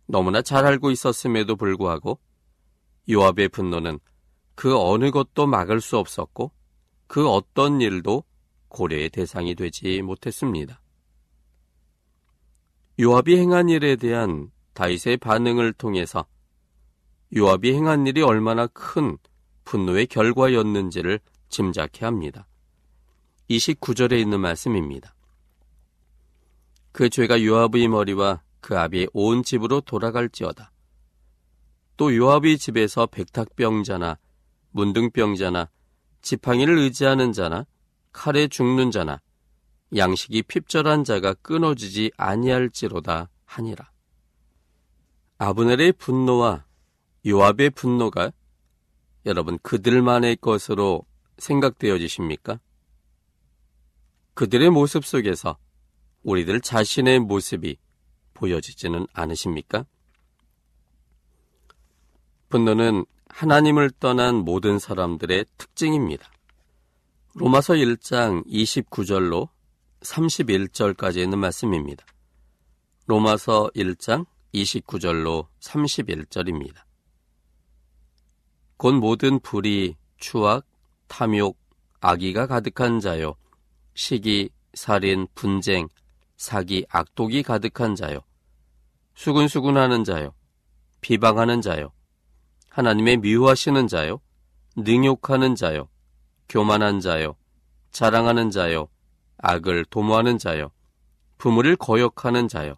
너무나 0.05 0.41
잘 0.41 0.65
알고 0.65 0.91
있었음에도 0.91 1.55
불구하고 1.55 2.19
요압의 3.09 3.49
분노는 3.49 3.99
그 4.55 4.77
어느 4.77 5.11
것도 5.11 5.47
막을 5.47 5.81
수 5.81 5.97
없었고 5.97 6.51
그 7.07 7.29
어떤 7.29 7.81
일도 7.81 8.23
고려의 8.69 9.09
대상이 9.09 9.55
되지 9.55 10.01
못했습니다. 10.01 10.81
요압이 12.99 13.37
행한 13.37 13.69
일에 13.69 13.95
대한 13.95 14.51
다윗의 14.73 15.17
반응을 15.17 15.73
통해서 15.73 16.25
요압이 17.35 17.73
행한 17.73 18.05
일이 18.05 18.21
얼마나 18.21 18.67
큰 18.67 19.17
분노의 19.65 20.07
결과였는지를 20.07 21.19
짐작해 21.49 22.05
합니다. 22.05 22.47
29절에 23.49 24.19
있는 24.19 24.39
말씀입니다. 24.39 25.15
그 26.91 27.09
죄가 27.09 27.43
요압의 27.43 27.87
머리와 27.87 28.41
그 28.59 28.77
아비의 28.77 29.09
온 29.13 29.43
집으로 29.43 29.81
돌아갈지어다. 29.81 30.71
또 31.97 32.15
요압의 32.15 32.57
집에서 32.57 33.07
백탁병자나 33.07 34.17
문둥병자나 34.73 35.69
지팡이를 36.21 36.77
의지하는 36.77 37.31
자나 37.31 37.65
칼에 38.11 38.47
죽는 38.47 38.91
자나 38.91 39.21
양식이 39.95 40.43
핍절한 40.43 41.03
자가 41.03 41.33
끊어지지 41.35 42.11
아니할지로다 42.17 43.29
하니라. 43.45 43.91
아브넬의 45.37 45.93
분노와 45.93 46.65
요압의 47.25 47.71
분노가 47.71 48.31
여러분 49.25 49.57
그들만의 49.59 50.37
것으로 50.37 51.05
생각되어지십니까? 51.37 52.59
그들의 54.33 54.69
모습 54.69 55.05
속에서 55.05 55.57
우리들 56.23 56.61
자신의 56.61 57.19
모습이 57.19 57.77
보여지지는 58.33 59.05
않으십니까? 59.13 59.85
분노는 62.49 63.05
하나님을 63.33 63.89
떠난 63.99 64.35
모든 64.35 64.77
사람들의 64.77 65.45
특징입니다. 65.57 66.29
로마서 67.33 67.73
1장 67.73 68.45
29절로 68.45 69.49
31절까지 70.01 71.17
있는 71.17 71.39
말씀입니다. 71.39 72.05
로마서 73.07 73.71
1장 73.75 74.27
29절로 74.53 75.47
31절입니다. 75.59 76.83
곧 78.77 78.93
모든 78.93 79.39
불의, 79.39 79.97
추악, 80.17 80.67
탐욕, 81.07 81.57
악의가 82.01 82.45
가득한 82.45 82.99
자요. 82.99 83.35
시기, 83.95 84.51
살인, 84.75 85.25
분쟁, 85.33 85.87
사기, 86.37 86.85
악독이 86.87 87.41
가득한 87.41 87.95
자요. 87.95 88.19
수근수근하는 89.15 90.03
자요. 90.03 90.35
비방하는 91.01 91.61
자요. 91.61 91.91
하나님의 92.73 93.17
미워하시는 93.17 93.87
자요. 93.87 94.19
능욕하는 94.75 95.53
자요. 95.53 95.89
교만한 96.49 96.99
자요. 97.01 97.35
자랑하는 97.91 98.49
자요. 98.49 98.87
악을 99.37 99.85
도모하는 99.85 100.39
자요. 100.39 100.71
부모를 101.37 101.75
거역하는 101.75 102.47
자요. 102.47 102.73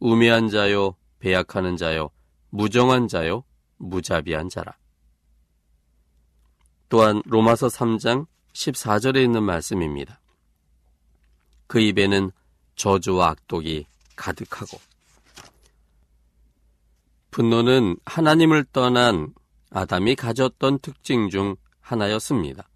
우매한 0.00 0.50
자요. 0.50 0.96
배약하는 1.20 1.78
자요. 1.78 2.10
무정한 2.50 3.08
자요. 3.08 3.44
무자비한 3.78 4.50
자라. 4.50 4.76
또한 6.90 7.22
로마서 7.24 7.68
3장 7.68 8.26
14절에 8.52 9.24
있는 9.24 9.42
말씀입니다. 9.42 10.20
그 11.66 11.80
입에는 11.80 12.32
저주와 12.74 13.30
악독이 13.30 13.86
가득하고 14.14 14.78
분노는 17.36 17.98
하나님을 18.06 18.64
떠난 18.72 19.34
아담이 19.68 20.14
가졌던 20.14 20.78
특징 20.78 21.28
중 21.28 21.54
하나였습니다. 21.80 22.66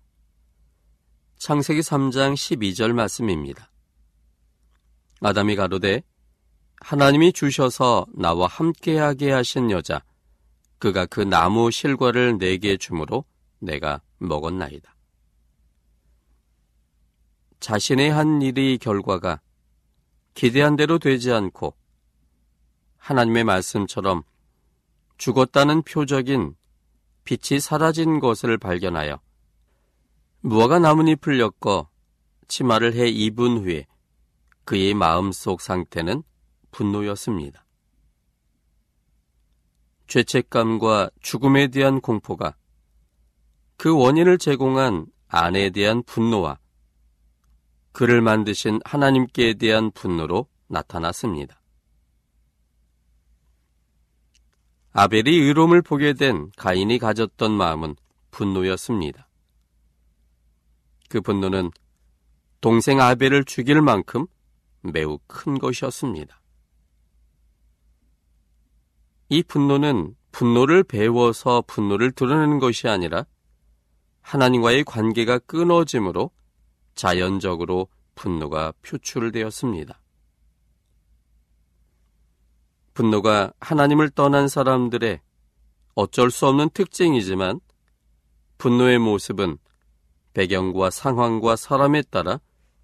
창세기 1.38 1.81
3장 1.81 2.35
12절 2.35 2.92
말씀입니다. 2.92 3.70
아담이 5.23 5.57
가로되 5.57 6.03
하나님이 6.83 7.33
주셔서 7.33 8.05
나와 8.12 8.49
함께하게 8.49 9.31
하신 9.31 9.70
여자 9.70 10.05
그가 10.79 11.07
그 11.07 11.20
나무 11.20 11.70
실과를 11.70 12.37
내게 12.37 12.77
주므로 12.77 13.25
내가 13.61 14.03
먹었나이다. 14.18 14.94
자신의 17.61 18.11
한 18.11 18.42
일의 18.42 18.77
결과가 18.77 19.40
기대한 20.35 20.77
대로 20.77 20.99
되지 20.99 21.33
않고 21.33 21.75
하나님의 22.99 23.44
말씀처럼 23.44 24.23
죽었다는 25.20 25.83
표적인 25.83 26.54
빛이 27.24 27.61
사라진 27.61 28.20
것을 28.20 28.56
발견하여 28.56 29.20
무화과 30.40 30.78
나뭇잎을 30.78 31.38
엮어 31.38 31.90
치마를 32.48 32.94
해 32.94 33.06
입은 33.06 33.59
후에 33.59 33.87
그의 34.64 34.94
마음속 34.94 35.61
상태는 35.61 36.22
분노였습니다. 36.70 37.66
죄책감과 40.06 41.11
죽음에 41.20 41.66
대한 41.66 42.00
공포가 42.00 42.56
그 43.76 43.94
원인을 43.94 44.38
제공한 44.38 45.04
아내에 45.28 45.68
대한 45.68 46.02
분노와 46.02 46.59
그를 47.92 48.22
만드신 48.22 48.80
하나님께 48.87 49.54
대한 49.54 49.90
분노로 49.90 50.46
나타났습니다. 50.68 51.60
아벨이 54.92 55.31
의로움을 55.31 55.83
보게 55.83 56.12
된 56.14 56.50
가인이 56.57 56.98
가졌던 56.98 57.53
마음은 57.53 57.94
분노였습니다. 58.31 59.29
그 61.09 61.20
분노는 61.20 61.70
동생 62.61 63.00
아벨을 63.00 63.44
죽일 63.44 63.83
만큼 63.83 64.26
매우 64.81 65.18
큰 65.26 65.59
것이었습니다. 65.59 66.40
이 69.29 69.42
분노는 69.42 70.16
분노를 70.33 70.83
배워서 70.85 71.62
분노를 71.66 72.11
드러내는 72.12 72.59
것이 72.59 72.88
아니라 72.88 73.26
하나님과의 74.22 74.85
관계가 74.85 75.38
끊어짐으로 75.40 76.31
자연적으로 76.94 77.88
분노가 78.14 78.72
표출되었습니다. 78.83 80.00
분노가 82.94 83.53
하나님을 83.61 84.11
떠난 84.11 84.48
사람들의 84.48 85.20
어쩔 85.94 86.31
수 86.31 86.46
없는 86.46 86.70
특징이지만 86.70 87.61
분노의 88.59 88.98
모습은 88.98 89.59
배경과 90.35 90.90
상황과 90.90 91.57
사람에 91.57 92.03
따라 92.03 92.40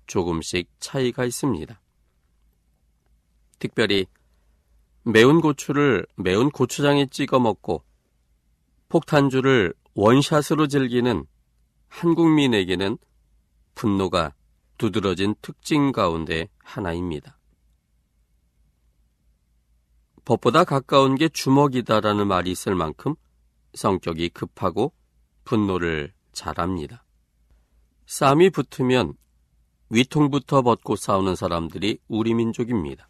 조금씩 0.06 0.68
차이가 0.80 1.24
있습니다. 1.24 1.80
특별히 3.58 4.06
매운 5.02 5.40
고추를 5.40 6.06
매운 6.16 6.50
고추장에 6.50 7.06
찍어 7.06 7.38
먹고 7.38 7.84
폭탄주를 8.88 9.74
원샷으로 9.94 10.66
즐기는 10.66 11.24
한국민에게는 11.88 12.98
분노가 13.74 14.34
두드러진 14.78 15.34
특징 15.40 15.92
가운데 15.92 16.48
하나입니다. 16.58 17.35
법보다 20.26 20.64
가까운 20.64 21.14
게 21.14 21.28
주먹이다라는 21.28 22.26
말이 22.26 22.50
있을 22.50 22.74
만큼 22.74 23.14
성격이 23.74 24.30
급하고 24.30 24.92
분노를 25.44 26.12
잘합니다. 26.32 27.04
싸움이 28.06 28.50
붙으면 28.50 29.14
위통부터 29.88 30.62
벗고 30.62 30.96
싸우는 30.96 31.36
사람들이 31.36 32.00
우리 32.08 32.34
민족입니다. 32.34 33.08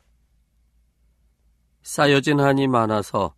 쌓여진 1.82 2.38
한이 2.38 2.68
많아서 2.68 3.34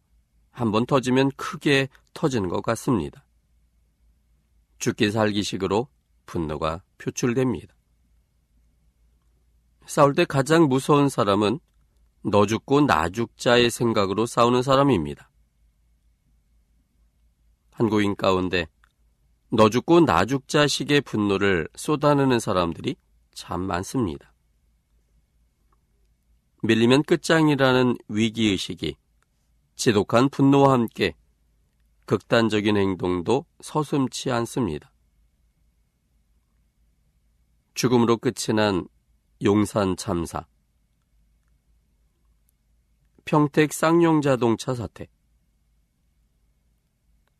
한 0.50 0.72
번 0.72 0.84
터지면 0.84 1.30
크게 1.36 1.88
터지는 2.14 2.48
것 2.48 2.62
같습니다. 2.62 3.24
죽기 4.78 5.12
살기식으로 5.12 5.86
분노가 6.26 6.82
표출됩니다. 6.98 7.76
싸울 9.86 10.14
때 10.16 10.24
가장 10.24 10.68
무서운 10.68 11.08
사람은 11.08 11.60
너 12.22 12.46
죽고 12.46 12.82
나 12.82 13.08
죽자의 13.08 13.70
생각으로 13.70 14.26
싸우는 14.26 14.62
사람입니다. 14.62 15.30
한국인 17.70 18.16
가운데 18.16 18.66
너 19.50 19.70
죽고 19.70 20.00
나 20.00 20.24
죽자식의 20.24 21.02
분노를 21.02 21.68
쏟아내는 21.74 22.40
사람들이 22.40 22.96
참 23.32 23.62
많습니다. 23.62 24.32
밀리면 26.62 27.04
끝장이라는 27.04 27.96
위기의식이 28.08 28.96
지독한 29.76 30.28
분노와 30.28 30.72
함께 30.72 31.14
극단적인 32.04 32.76
행동도 32.76 33.46
서슴치 33.60 34.32
않습니다. 34.32 34.90
죽음으로 37.74 38.16
끝이 38.16 38.56
난 38.56 38.88
용산 39.44 39.96
참사, 39.96 40.46
평택 43.28 43.74
쌍용 43.74 44.22
자동차 44.22 44.74
사태, 44.74 45.06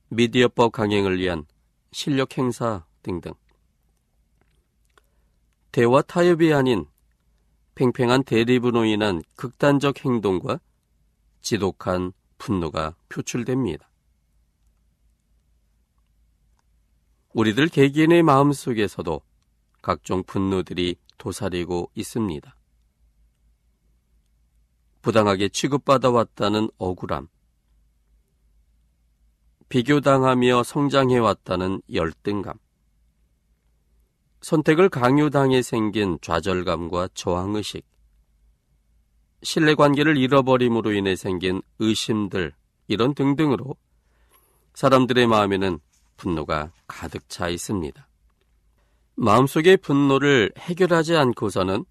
미디어법 0.09 0.71
강행을 0.71 1.19
위한 1.19 1.47
실력 1.93 2.37
행사 2.37 2.85
등등. 3.03 3.33
대화 5.73 6.03
타협이 6.03 6.53
아닌 6.53 6.85
팽팽한 7.75 8.25
대립으로 8.25 8.85
인한 8.85 9.23
극단적 9.35 10.05
행동과 10.05 10.61
지독한 11.41 12.13
분노가 12.37 12.95
표출됩니다. 13.09 13.91
우리들 17.33 17.69
개개인의 17.69 18.25
마음 18.25 18.53
속에서도 18.53 19.23
각종 19.81 20.23
분노들이 20.23 20.97
도사리고 21.17 21.91
있습니다. 21.95 22.58
부당하게 25.09 25.49
취급받아 25.49 26.11
왔다는 26.11 26.69
억울함, 26.77 27.29
비교당하며 29.71 30.63
성장해왔다는 30.63 31.81
열등감, 31.95 32.59
선택을 34.43 34.91
강요당해 34.91 35.63
생긴 35.63 36.19
좌절감과 36.21 37.09
저항의식, 37.15 37.87
신뢰관계를 39.43 40.19
잃어버림으로 40.19 40.93
인해 40.93 41.17
생긴 41.17 41.63
의심들, 41.79 42.53
이런 42.87 43.15
등등으로 43.15 43.77
사람들의 44.75 45.27
마음에는 45.27 45.79
분노가 46.19 46.71
가득 46.87 47.27
차 47.31 47.49
있습니다. 47.49 48.07
마음속의 49.15 49.79
분노를 49.79 50.53
해결하지 50.59 51.17
않고서는 51.17 51.87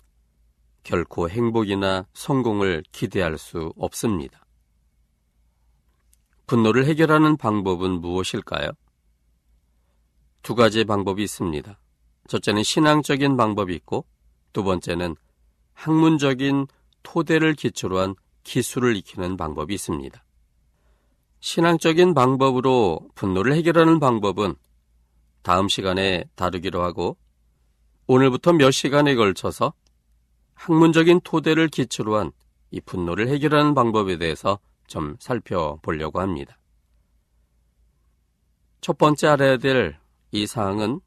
결코 0.87 1.29
행복이나 1.29 2.07
성공을 2.13 2.81
기대할 2.93 3.37
수 3.37 3.73
없습니다. 3.77 4.45
분노를 6.45 6.85
해결하는 6.85 7.35
방법은 7.35 7.99
무엇일까요? 7.99 8.71
두 10.43 10.55
가지의 10.55 10.85
방법이 10.85 11.21
있습니다. 11.21 11.77
첫째는 12.29 12.63
신앙적인 12.63 13.35
방법이 13.35 13.75
있고 13.75 14.05
두 14.53 14.63
번째는 14.63 15.17
학문적인 15.73 16.67
토대를 17.03 17.55
기초로 17.55 17.99
한 17.99 18.15
기술을 18.43 18.95
익히는 18.95 19.35
방법이 19.35 19.73
있습니다. 19.73 20.23
신앙적인 21.41 22.13
방법으로 22.13 23.01
분노를 23.13 23.55
해결하는 23.55 23.99
방법은 23.99 24.55
다음 25.41 25.67
시간에 25.67 26.23
다루기로 26.35 26.81
하고 26.81 27.17
오늘부터 28.07 28.53
몇 28.53 28.71
시간에 28.71 29.15
걸쳐서 29.15 29.73
학문적인 30.57 31.21
토대를 31.23 31.69
기초로 31.69 32.17
한 32.17 32.31
이 32.71 32.81
분노를 32.81 33.29
해결하는 33.29 33.73
방법에 33.73 34.17
대해서 34.17 34.59
좀 34.87 35.15
살펴보려고 35.19 36.19
합니다. 36.19 36.57
첫 38.81 38.97
번째 38.97 39.27
알아야 39.27 39.57
될 39.57 39.97
이 40.31 40.45
사항은 40.45 40.99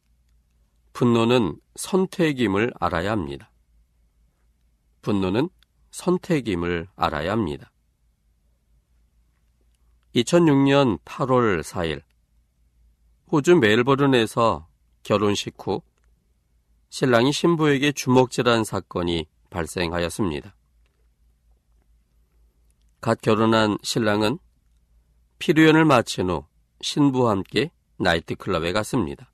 분노는 0.95 1.61
선택임을 1.75 2.73
알아야 2.81 3.11
합니다. 3.13 3.51
분노는 5.03 5.51
선택임을 5.91 6.89
알아야 6.97 7.33
합니다. 7.33 7.71
2006년 10.15 10.99
8월 11.05 11.63
4일 11.63 12.03
호주 13.31 13.57
멜버른에서 13.57 14.67
결혼식 15.03 15.55
후 15.59 15.83
신랑이 16.89 17.31
신부에게 17.31 17.93
주먹질한 17.93 18.65
사건이 18.65 19.27
발생하였습니다. 19.51 20.55
갓 23.01 23.21
결혼한 23.21 23.79
신랑은 23.83 24.39
피로연을 25.39 25.85
마친 25.85 26.31
후 26.31 26.45
신부와 26.81 27.33
함께 27.33 27.71
나이트클럽에 27.97 28.73
갔습니다. 28.73 29.31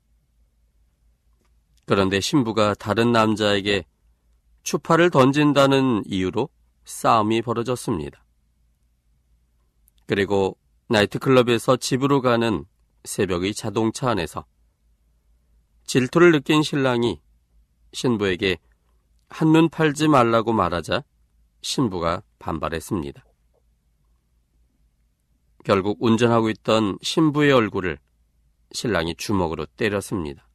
그런데 1.85 2.19
신부가 2.19 2.73
다른 2.73 3.11
남자에게 3.11 3.85
추파를 4.63 5.09
던진다는 5.09 6.03
이유로 6.05 6.49
싸움이 6.83 7.41
벌어졌습니다. 7.41 8.23
그리고 10.05 10.57
나이트클럽에서 10.89 11.77
집으로 11.77 12.21
가는 12.21 12.65
새벽의 13.03 13.53
자동차 13.53 14.09
안에서 14.09 14.45
질투를 15.85 16.31
느낀 16.31 16.63
신랑이 16.63 17.21
신부에게 17.93 18.57
한눈 19.29 19.69
팔지 19.69 20.07
말라고 20.07 20.53
말하자 20.53 21.03
신부가 21.61 22.23
반발했습니다. 22.39 23.25
결국 25.63 25.97
운전하고 25.99 26.49
있던 26.49 26.97
신부의 27.01 27.51
얼굴을 27.51 27.99
신랑이 28.71 29.15
주먹으로 29.15 29.65
때렸습니다. 29.65 30.47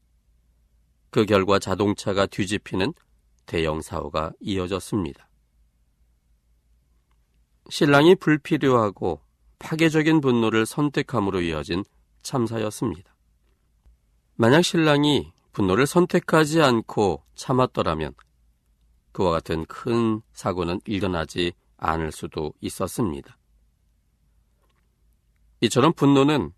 그 1.10 1.26
결과 1.26 1.58
자동차가 1.58 2.26
뒤집히는 2.26 2.94
대형 3.44 3.82
사고가 3.82 4.32
이어졌습니다. 4.40 5.28
신랑이 7.68 8.14
불필요하고 8.16 9.20
파괴적인 9.58 10.20
분노를 10.20 10.66
선택함으로 10.66 11.42
이어진 11.42 11.84
참사였습니다. 12.22 13.14
만약 14.36 14.62
신랑이 14.62 15.32
분노를 15.52 15.86
선택하지 15.86 16.62
않고 16.62 17.22
참았더라면 17.34 18.14
그와 19.12 19.30
같은 19.30 19.64
큰 19.66 20.22
사고는 20.32 20.80
일어나지 20.86 21.52
않을 21.76 22.12
수도 22.12 22.52
있었습니다. 22.60 23.36
이처럼 25.60 25.92
분노는 25.92 26.52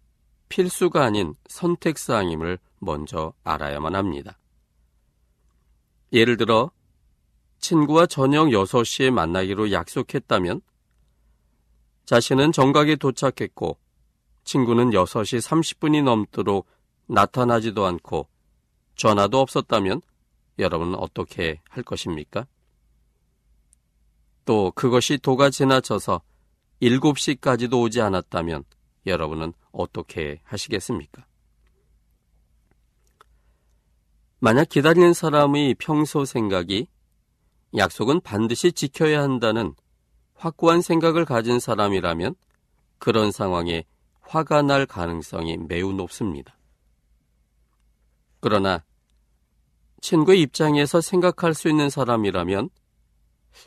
필수가 0.49 1.05
아닌 1.05 1.35
선택사항임을 1.49 2.59
먼저 2.79 3.33
알아야만 3.43 3.95
합니다. 3.95 4.39
예를 6.13 6.37
들어, 6.37 6.71
친구와 7.59 8.07
저녁 8.07 8.49
6시에 8.49 9.11
만나기로 9.11 9.73
약속했다면 9.73 10.61
자신은 12.05 12.53
정각에 12.53 12.97
도착했고 12.97 13.79
친구는 14.45 14.91
6시 14.91 15.41
30분이 15.41 16.05
넘도록 16.05 16.67
나타나지도 17.07 17.85
않고 17.87 18.29
전화도 18.97 19.41
없었다면 19.41 20.03
여러분은 20.59 20.95
어떻게 20.97 21.61
할 21.69 21.83
것입니까? 21.83 22.47
또 24.45 24.73
그것이 24.73 25.19
도가 25.19 25.51
지나쳐서 25.51 26.23
7시까지도 26.83 27.81
오지 27.81 28.01
않았다면 28.01 28.65
여러분은 29.07 29.53
어떻게 29.73 30.41
하시겠습니까? 30.45 31.27
만약 34.39 34.69
기다리는 34.69 35.15
사람의 35.15 35.77
평소 35.79 36.25
생각이 36.25 36.89
약속은 37.77 38.21
반드시 38.21 38.73
지켜야 38.73 39.23
한다는 39.23 39.75
확고한 40.35 40.83
생각을 40.83 41.25
가진 41.25 41.59
사람이라면 41.59 42.35
그런 42.99 43.33
상황에 43.33 43.85
화가 44.21 44.63
날 44.63 44.87
가능성이 44.87 45.57
매우 45.57 45.93
높습니다. 45.93 46.57
그러나 48.41 48.85
친구의 50.05 50.43
입장에서 50.43 51.01
생각할 51.01 51.55
수 51.55 51.71
있는 51.71 51.89
사람이라면 51.89 52.69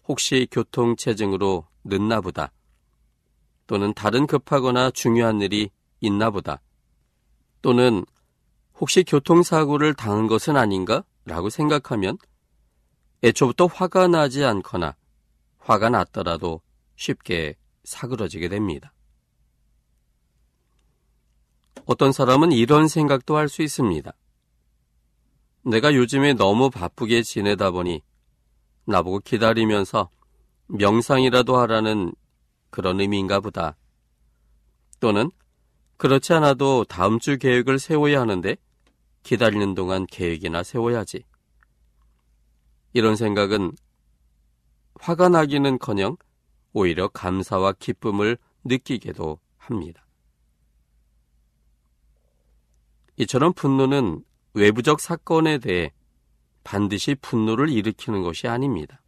혹시 0.08 0.48
교통체증으로 0.52 1.66
늦나 1.84 2.22
보다 2.22 2.52
또는 3.66 3.92
다른 3.96 4.28
급하거나 4.28 4.92
중요한 4.92 5.42
일이 5.42 5.72
있나 6.00 6.30
보다 6.30 6.62
또는 7.64 8.06
혹시 8.80 9.04
교통사고를 9.04 9.96
당한 9.96 10.28
것은 10.28 10.58
아닌가? 10.58 11.04
라고 11.26 11.50
생각하면 11.50 12.20
애초부터 13.24 13.66
화가 13.66 14.08
나지 14.08 14.46
않거나 14.46 14.96
화가 15.58 15.90
났더라도 15.90 16.62
쉽게 16.98 17.56
사그러지게 17.84 18.48
됩니다. 18.48 18.94
어떤 21.86 22.12
사람은 22.12 22.52
이런 22.52 22.88
생각도 22.88 23.38
할 23.38 23.50
수 23.50 23.64
있습니다. 23.64 24.14
내가 25.68 25.94
요즘에 25.94 26.34
너무 26.34 26.70
바쁘게 26.70 27.24
지내다 27.24 27.72
보니 27.72 28.02
나보고 28.86 29.20
기다리면서 29.20 30.10
명상이라도 30.68 31.58
하라는 31.58 32.14
그런 32.70 33.02
의미인가 33.02 33.42
보다. 33.42 33.76
또는 35.02 35.30
그렇지 35.98 36.32
않아도 36.34 36.86
다음 36.86 37.20
주 37.20 37.38
계획을 37.38 37.80
세워야 37.80 38.22
하는데 38.22 38.56
기다리는 39.24 39.76
동안 39.76 40.06
계획이나 40.06 40.64
세워야지. 40.64 41.24
이런 42.94 43.18
생각은 43.18 43.74
화가 44.96 45.28
나기는 45.28 45.80
커녕 45.80 46.16
오히려 46.72 47.10
감사와 47.10 47.74
기쁨을 47.74 48.38
느끼게도 48.64 49.40
합니다. 49.58 50.06
이처럼 53.18 53.52
분노는 53.52 54.24
외부적 54.58 55.00
사건에 55.00 55.60
대해 55.60 55.94
반드시 56.64 57.16
분노를 57.16 57.70
일으키는 57.70 58.24
것이 58.24 58.48
아닙니다. 58.48 59.04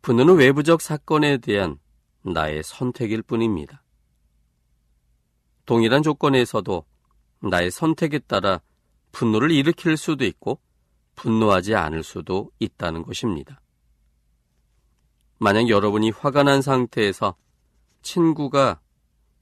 분노는 0.00 0.36
외부적 0.36 0.80
사건에 0.80 1.38
대한 1.38 1.78
나의 2.22 2.62
선택일 2.62 3.22
뿐입니다. 3.22 3.82
동일한 5.66 6.02
조건에서도 6.02 6.84
나의 7.50 7.70
선택에 7.70 8.20
따라 8.20 8.60
분노를 9.10 9.50
일으킬 9.50 9.96
수도 9.96 10.24
있고 10.24 10.60
분노하지 11.16 11.74
않을 11.74 12.04
수도 12.04 12.50
있다는 12.60 13.02
것입니다. 13.02 13.60
만약 15.38 15.68
여러분이 15.68 16.10
화가 16.10 16.44
난 16.44 16.62
상태에서 16.62 17.34
친구가 18.02 18.80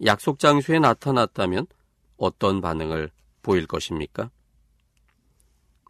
약속 0.06 0.38
장소에 0.38 0.78
나타났다면 0.78 1.66
어떤 2.16 2.60
반응을 2.60 3.10
보일 3.42 3.66
것입니까? 3.66 4.30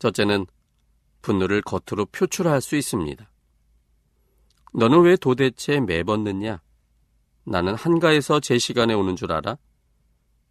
첫째는 0.00 0.46
분노를 1.20 1.62
겉으로 1.62 2.06
표출할 2.06 2.60
수 2.60 2.76
있습니다. 2.76 3.30
너는 4.74 5.02
왜 5.02 5.16
도대체 5.16 5.80
매번 5.80 6.24
늦냐? 6.24 6.60
나는 7.44 7.74
한가해서 7.74 8.40
제 8.40 8.58
시간에 8.58 8.94
오는 8.94 9.16
줄 9.16 9.32
알아? 9.32 9.58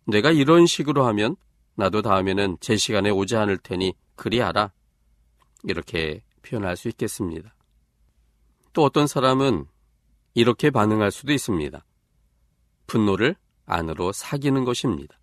내가 0.06 0.32
이런 0.32 0.66
식으로 0.66 1.06
하면 1.08 1.36
나도 1.76 2.02
다음에는 2.02 2.58
제 2.60 2.78
시간에 2.78 3.10
오지 3.10 3.36
않을 3.36 3.58
테니 3.58 3.94
그리 4.16 4.42
알아. 4.42 4.72
이렇게 5.64 6.24
표현할 6.44 6.78
수 6.78 6.88
있겠습니다. 6.90 7.54
또 8.74 8.84
어떤 8.84 9.08
사람은 9.08 9.66
이렇게 10.34 10.70
반응할 10.70 11.12
수도 11.12 11.34
있습니다. 11.34 11.84
분노를 12.88 13.36
안으로 13.66 14.12
사귀는 14.12 14.66
것입니다. 14.66 15.21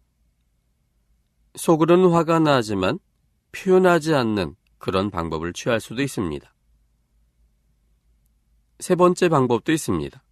속으로는 1.58 2.10
화가 2.10 2.38
나지만 2.38 3.00
표현하지 3.52 4.14
않는 4.14 4.54
그런 4.78 5.10
방법을 5.10 5.52
취할 5.52 5.80
수도 5.80 6.02
있습니다. 6.02 6.54
세 8.78 8.94
번째 8.94 9.28
방법도 9.28 9.72
있습니다. 9.72 10.22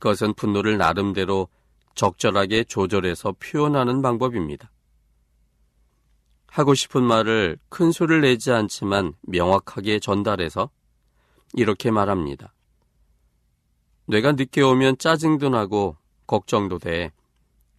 그것은 0.00 0.34
분노를 0.34 0.76
나름대로 0.76 1.48
적절하게 1.94 2.64
조절해서 2.64 3.36
표현하는 3.38 4.02
방법입니다. 4.02 4.72
하고 6.48 6.74
싶은 6.74 7.04
말을 7.04 7.58
큰 7.68 7.92
소리를 7.92 8.22
내지 8.22 8.50
않지만 8.50 9.14
명확하게 9.22 10.00
전달해서 10.00 10.68
이렇게 11.54 11.92
말합니다. 11.92 12.52
뇌가 14.06 14.32
늦게 14.32 14.62
오면 14.62 14.98
짜증도 14.98 15.50
나고 15.50 15.96
걱정도 16.26 16.78
돼. 16.78 17.12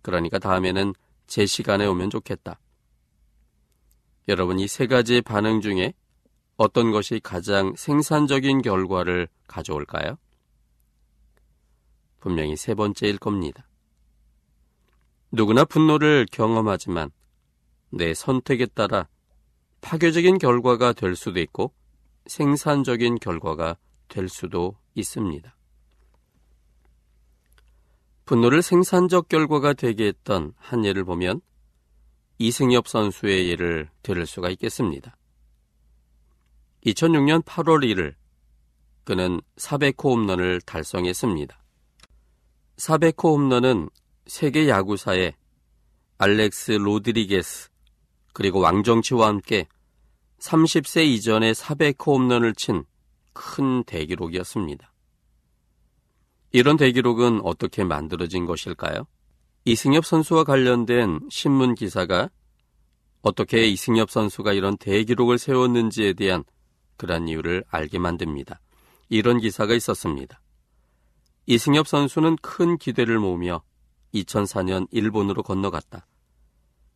그러니까 0.01 0.39
다음에는 0.39 0.93
제 1.31 1.45
시간에 1.45 1.85
오면 1.85 2.09
좋겠다. 2.09 2.59
여러분 4.27 4.59
이 4.59 4.67
세 4.67 4.85
가지의 4.85 5.21
반응 5.21 5.61
중에 5.61 5.93
어떤 6.57 6.91
것이 6.91 7.21
가장 7.23 7.73
생산적인 7.77 8.61
결과를 8.61 9.29
가져올까요? 9.47 10.17
분명히 12.19 12.57
세 12.57 12.75
번째일 12.75 13.17
겁니다. 13.17 13.65
누구나 15.31 15.63
분노를 15.63 16.25
경험하지만 16.29 17.11
내 17.91 18.13
선택에 18.13 18.65
따라 18.65 19.07
파괴적인 19.79 20.37
결과가 20.37 20.91
될 20.91 21.15
수도 21.15 21.39
있고 21.39 21.73
생산적인 22.25 23.19
결과가 23.19 23.77
될 24.09 24.27
수도 24.27 24.75
있습니다. 24.95 25.55
분노를 28.31 28.61
생산적 28.61 29.27
결과가 29.27 29.73
되게 29.73 30.07
했던 30.07 30.53
한 30.55 30.85
예를 30.85 31.03
보면 31.03 31.41
이승엽 32.37 32.87
선수의 32.87 33.49
예를 33.49 33.89
들을 34.03 34.25
수가 34.25 34.49
있겠습니다. 34.51 35.17
2006년 36.85 37.43
8월 37.43 37.83
1일 37.83 38.13
그는 39.03 39.41
400호 39.57 40.11
홈런을 40.11 40.61
달성했습니다. 40.61 41.61
400호 42.77 43.33
홈런은 43.33 43.89
세계 44.27 44.69
야구사에 44.69 45.33
알렉스 46.17 46.71
로드리게스 46.71 47.67
그리고 48.31 48.61
왕정치와 48.61 49.27
함께 49.27 49.67
30세 50.39 51.05
이전에 51.05 51.51
400호 51.51 52.15
홈런을 52.15 52.55
친 52.55 52.85
큰 53.33 53.83
대기록이었습니다. 53.83 54.90
이런 56.51 56.77
대기록은 56.77 57.41
어떻게 57.43 57.83
만들어진 57.83 58.45
것일까요? 58.45 59.07
이승엽 59.65 60.05
선수와 60.05 60.43
관련된 60.43 61.21
신문 61.29 61.75
기사가 61.75 62.29
어떻게 63.21 63.67
이승엽 63.67 64.09
선수가 64.09 64.53
이런 64.53 64.77
대기록을 64.77 65.37
세웠는지에 65.37 66.13
대한 66.13 66.43
그런 66.97 67.27
이유를 67.27 67.63
알게 67.69 67.99
만듭니다. 67.99 68.59
이런 69.09 69.39
기사가 69.39 69.73
있었습니다. 69.75 70.41
이승엽 71.45 71.87
선수는 71.87 72.37
큰 72.41 72.77
기대를 72.77 73.19
모으며 73.19 73.61
2004년 74.13 74.87
일본으로 74.91 75.43
건너갔다. 75.43 76.07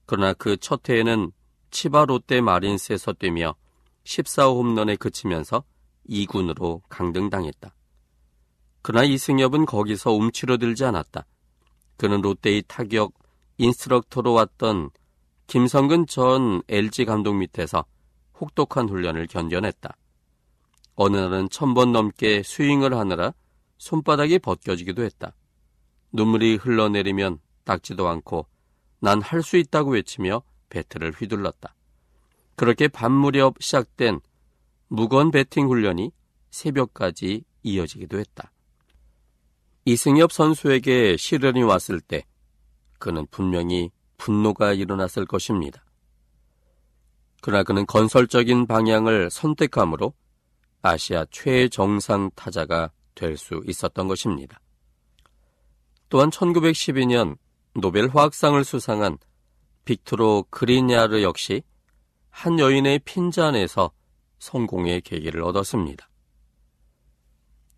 그러나 0.06 0.34
그 0.34 0.58
첫 0.58 0.90
해에는 0.90 1.32
치바 1.72 2.06
롯데 2.06 2.42
마린스에서 2.42 3.14
뛰며 3.14 3.56
14호 4.04 4.58
홈런에 4.58 4.96
그치면서 4.96 5.64
2군으로 6.10 6.82
강등당했다. 6.90 7.76
그러나 8.88 9.04
이승엽은 9.04 9.66
거기서 9.66 10.12
움츠러들지 10.12 10.86
않았다. 10.86 11.26
그는 11.98 12.22
롯데의 12.22 12.66
타격 12.68 13.16
인스트럭터로 13.58 14.34
왔던 14.34 14.92
김성근 15.48 16.06
전 16.06 16.62
LG 16.70 17.06
감독 17.06 17.34
밑에서 17.34 17.84
혹독한 18.40 18.88
훈련을 18.88 19.26
견뎌냈다. 19.26 19.98
어느 20.98 21.18
날은 21.18 21.50
천 21.50 21.74
번 21.74 21.94
넘게 21.94 22.44
스윙을 22.44 22.94
하느라 22.94 23.34
손바닥이 23.80 24.38
벗겨지기도 24.38 25.02
했다. 25.02 25.34
눈물이 26.12 26.58
흘러내리면 26.58 27.40
닦지도 27.64 28.08
않고 28.08 28.46
난 29.00 29.20
할 29.20 29.42
수 29.42 29.58
있다고 29.58 29.94
외치며 29.94 30.44
배트를 30.70 31.12
휘둘렀다. 31.14 31.74
그렇게 32.56 32.88
밤 32.88 33.14
무렵 33.14 33.56
시작된 33.60 34.20
무거운 34.90 35.32
배팅 35.32 35.70
훈련이 35.70 36.12
새벽까지 36.52 37.46
이어지기도 37.64 38.20
했다. 38.20 38.52
이승엽 39.86 40.32
선수에게 40.32 41.16
시련이 41.16 41.62
왔을 41.62 42.02
때 42.02 42.26
그는 42.98 43.28
분명히 43.30 43.92
분노가 44.18 44.74
일어났을 44.74 45.26
것입니다. 45.28 45.86
그러나 47.42 47.62
그는 47.64 47.86
건설적인 47.86 48.66
방향을 48.66 49.30
선택함으로 49.30 50.14
아시아 50.82 51.26
최정상 51.30 52.32
타자가 52.36 52.92
될 53.14 53.38
수 53.38 53.62
있었던 53.68 54.08
것입니다. 54.08 54.60
또한 56.10 56.30
1912년 56.32 57.38
노벨 57.76 58.10
화학상을 58.10 58.64
수상한 58.64 59.18
빅토로 59.86 60.46
그리냐르 60.50 61.22
역시 61.22 61.62
한 62.30 62.60
여인의 62.60 63.00
핀잔에서 63.06 63.92
성공의 64.40 65.02
계기를 65.02 65.44
얻었습니다. 65.44 66.10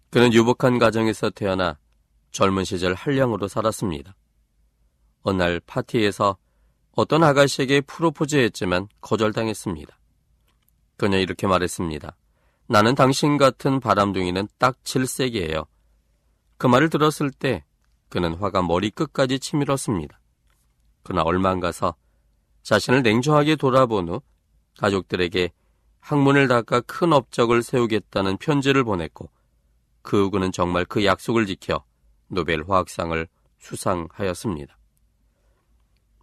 그는 0.10 0.34
유복한 0.34 0.80
가정에서 0.80 1.30
태어나 1.30 1.78
젊은 2.38 2.66
시절 2.66 2.94
한량으로 2.94 3.48
살았습니다. 3.48 4.16
어느 5.24 5.42
날 5.42 5.60
파티에서 5.66 6.38
어떤 6.92 7.24
아가씨에게 7.24 7.82
프로포즈했지만 7.82 8.90
거절당했습니다. 9.02 9.98
그녀 10.98 11.18
이렇게 11.18 11.48
말했습니다. 11.48 12.16
나는 12.68 12.94
당신 12.94 13.38
같은 13.38 13.80
바람둥이는 13.80 14.50
딱 14.60 14.78
7세기예요. 14.84 15.66
그 16.60 16.68
말을 16.68 16.92
들었을 16.92 17.32
때 17.32 17.66
그는 18.08 18.36
화가 18.36 18.62
머리 18.62 18.92
끝까지 18.92 19.40
치밀었습니다. 19.40 20.20
그러나 21.02 21.24
얼마 21.24 21.50
안 21.50 21.60
가서 21.60 21.96
자신을 22.62 23.02
냉정하게 23.02 23.56
돌아본 23.56 24.10
후 24.10 24.22
가족들에게 24.78 25.52
학문을 26.02 26.48
닦아 26.48 26.82
큰 26.82 27.14
업적을 27.14 27.64
세우겠다는 27.64 28.38
편지를 28.38 28.84
보냈고 28.84 29.32
그 30.04 30.26
후 30.26 30.30
그는 30.30 30.52
정말 30.52 30.86
그 30.86 31.04
약속을 31.04 31.48
지켜 31.48 31.84
노벨 32.28 32.64
화학상을 32.68 33.28
수상하였습니다. 33.60 34.78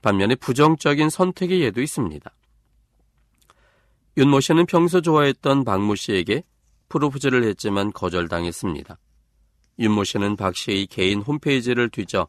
반면에 0.02 0.34
부정적인 0.34 1.08
선택의 1.08 1.62
예도 1.62 1.80
있습니다. 1.80 2.30
윤모 4.16 4.40
씨는 4.40 4.66
평소 4.66 5.00
좋아했던 5.00 5.64
박모 5.64 5.96
씨에게 5.96 6.44
프로포즈를 6.88 7.42
했지만 7.44 7.92
거절당했습니다. 7.92 8.98
윤모 9.78 10.04
씨는 10.04 10.36
박 10.36 10.54
씨의 10.54 10.86
개인 10.86 11.20
홈페이지를 11.20 11.88
뒤져 11.88 12.28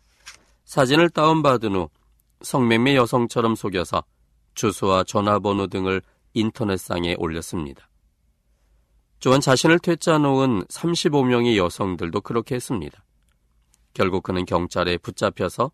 사진을 0.63 1.09
다운받은 1.09 1.75
후 1.75 1.89
성매매 2.41 2.95
여성처럼 2.95 3.55
속여서 3.55 4.03
주소와 4.55 5.03
전화번호 5.03 5.67
등을 5.67 6.01
인터넷상에 6.33 7.15
올렸습니다. 7.17 7.87
또한 9.19 9.41
자신을 9.41 9.79
퇴짜 9.79 10.17
놓은 10.17 10.65
35명의 10.65 11.57
여성들도 11.57 12.21
그렇게 12.21 12.55
했습니다. 12.55 13.03
결국 13.95 14.23
그는 14.23 14.45
경찰에 14.45 14.97
붙잡혀서 14.97 15.71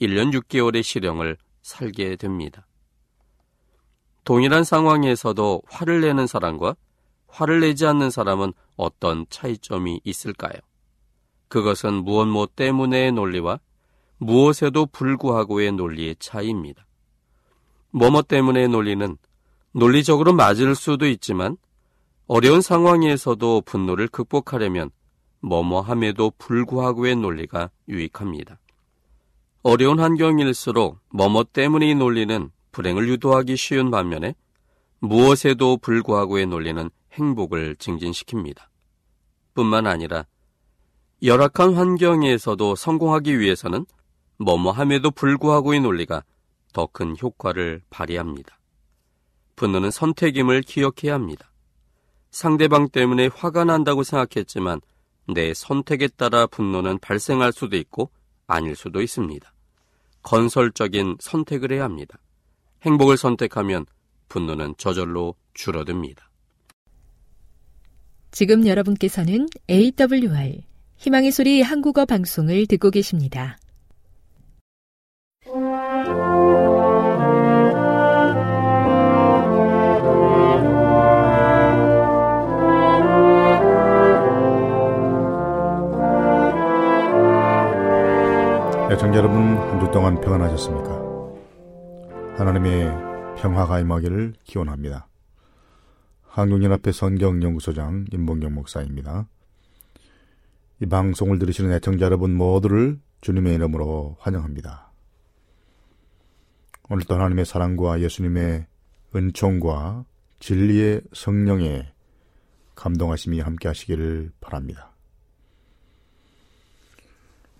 1년 0.00 0.32
6개월의 0.32 0.82
실형을 0.82 1.36
살게 1.62 2.16
됩니다. 2.16 2.66
동일한 4.24 4.64
상황에서도 4.64 5.62
화를 5.68 6.00
내는 6.00 6.26
사람과 6.26 6.74
화를 7.28 7.60
내지 7.60 7.86
않는 7.86 8.10
사람은 8.10 8.54
어떤 8.76 9.26
차이점이 9.28 10.00
있을까요? 10.04 10.54
그것은 11.48 12.02
무엇 12.02 12.26
뭐 12.26 12.48
때문에의 12.54 13.12
논리와 13.12 13.60
무엇에도 14.16 14.86
불구하고의 14.86 15.72
논리의 15.72 16.16
차이입니다. 16.18 16.86
뭐뭐 17.90 18.22
때문의 18.22 18.68
논리는 18.68 19.18
논리적으로 19.72 20.32
맞을 20.32 20.74
수도 20.74 21.06
있지만 21.06 21.58
어려운 22.26 22.62
상황에서도 22.62 23.62
분노를 23.62 24.08
극복하려면 24.08 24.90
뭐뭐함에도 25.40 26.32
불구하고의 26.38 27.16
논리가 27.16 27.70
유익합니다. 27.88 28.58
어려운 29.62 30.00
환경일수록 30.00 30.98
뭐뭐 31.10 31.44
때문의 31.52 31.94
논리는 31.94 32.50
불행을 32.72 33.08
유도하기 33.08 33.56
쉬운 33.56 33.90
반면에 33.90 34.34
무엇에도 35.00 35.76
불구하고의 35.76 36.46
논리는 36.46 36.90
행복을 37.12 37.76
증진시킵니다. 37.76 38.62
뿐만 39.54 39.86
아니라 39.86 40.26
열악한 41.22 41.74
환경에서도 41.74 42.76
성공하기 42.76 43.38
위해서는 43.38 43.84
뭐뭐함에도 44.38 45.10
불구하고의 45.10 45.80
논리가 45.80 46.22
더 46.72 46.86
큰 46.86 47.16
효과를 47.20 47.82
발휘합니다. 47.90 48.58
분노는 49.56 49.90
선택임을 49.90 50.62
기억해야 50.62 51.14
합니다. 51.14 51.50
상대방 52.30 52.88
때문에 52.88 53.28
화가 53.34 53.64
난다고 53.64 54.02
생각했지만 54.04 54.80
내 55.28 55.54
선택에 55.54 56.08
따라 56.08 56.46
분노는 56.46 56.98
발생할 56.98 57.52
수도 57.52 57.76
있고 57.76 58.10
아닐 58.46 58.74
수도 58.74 59.00
있습니다. 59.00 59.52
건설적인 60.22 61.16
선택을 61.20 61.72
해야 61.72 61.84
합니다. 61.84 62.18
행복을 62.82 63.16
선택하면 63.16 63.86
분노는 64.28 64.74
저절로 64.78 65.34
줄어듭니다. 65.54 66.30
지금 68.32 68.66
여러분께서는 68.66 69.48
AWR 69.68 70.62
희망의 70.96 71.32
소리 71.32 71.62
한국어 71.62 72.04
방송을 72.04 72.66
듣고 72.66 72.90
계십니다. 72.90 73.58
애청자 88.90 89.18
여러분 89.18 89.56
한 89.56 89.78
주 89.78 89.88
동안 89.92 90.20
평안하셨습니까? 90.20 90.90
하나님의 92.38 92.90
평화가 93.40 93.78
임하기를 93.78 94.34
기원합니다. 94.42 95.06
한국연합회 96.26 96.90
선경연구소장 96.90 98.06
임봉경 98.12 98.52
목사입니다. 98.52 99.28
이 100.80 100.86
방송을 100.86 101.38
들으시는 101.38 101.72
애청자 101.72 102.06
여러분 102.06 102.34
모두를 102.34 102.98
주님의 103.20 103.54
이름으로 103.54 104.16
환영합니다. 104.18 104.90
오늘도 106.88 107.14
하나님의 107.14 107.44
사랑과 107.44 108.00
예수님의 108.00 108.66
은총과 109.14 110.04
진리의 110.40 111.02
성령에 111.12 111.92
감동하심이 112.74 113.38
함께 113.38 113.68
하시기를 113.68 114.32
바랍니다. 114.40 114.89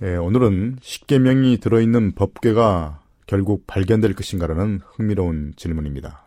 예, 0.02 0.16
오늘은 0.16 0.78
십계명이 0.80 1.58
들어있는 1.58 2.14
법궤가 2.14 3.02
결국 3.26 3.66
발견될 3.66 4.14
것인가라는 4.14 4.80
흥미로운 4.86 5.52
질문입니다. 5.56 6.24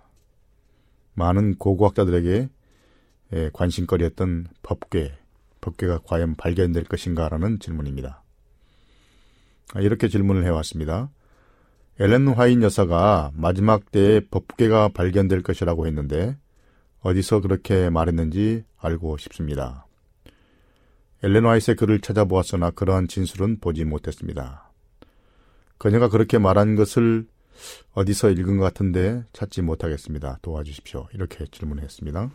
많은 1.16 1.56
고고학자들에게 1.56 2.50
예, 3.34 3.50
관심거리였던 3.52 4.46
법궤, 4.62 5.18
법궤가 5.62 6.02
과연 6.06 6.36
발견될 6.36 6.84
것인가라는 6.84 7.58
질문입니다. 7.58 8.22
아, 9.74 9.82
이렇게 9.82 10.08
질문을 10.08 10.46
해왔습니다. 10.46 11.10
엘렌 12.00 12.28
화인 12.28 12.62
여사가 12.62 13.32
마지막 13.34 13.92
때에 13.92 14.20
법궤가 14.20 14.90
발견될 14.90 15.42
것이라고 15.42 15.88
했는데 15.88 16.38
어디서 17.00 17.42
그렇게 17.42 17.90
말했는지 17.90 18.66
알고 18.78 19.18
싶습니다. 19.18 19.88
엘렌 21.24 21.46
화이트의 21.46 21.78
글을 21.78 22.02
찾아보았으나 22.02 22.72
그러한 22.72 23.08
진술은 23.08 23.62
보지 23.62 23.86
못했습니다. 23.86 24.70
그녀가 25.78 26.10
그렇게 26.10 26.38
말한 26.38 26.76
것을 26.76 27.26
어디서 27.94 28.32
읽은 28.32 28.58
것 28.58 28.64
같은데 28.66 29.24
찾지 29.32 29.62
못하겠습니다. 29.62 30.40
도와주십시오. 30.42 31.08
이렇게 31.14 31.46
질문했습니다. 31.46 32.30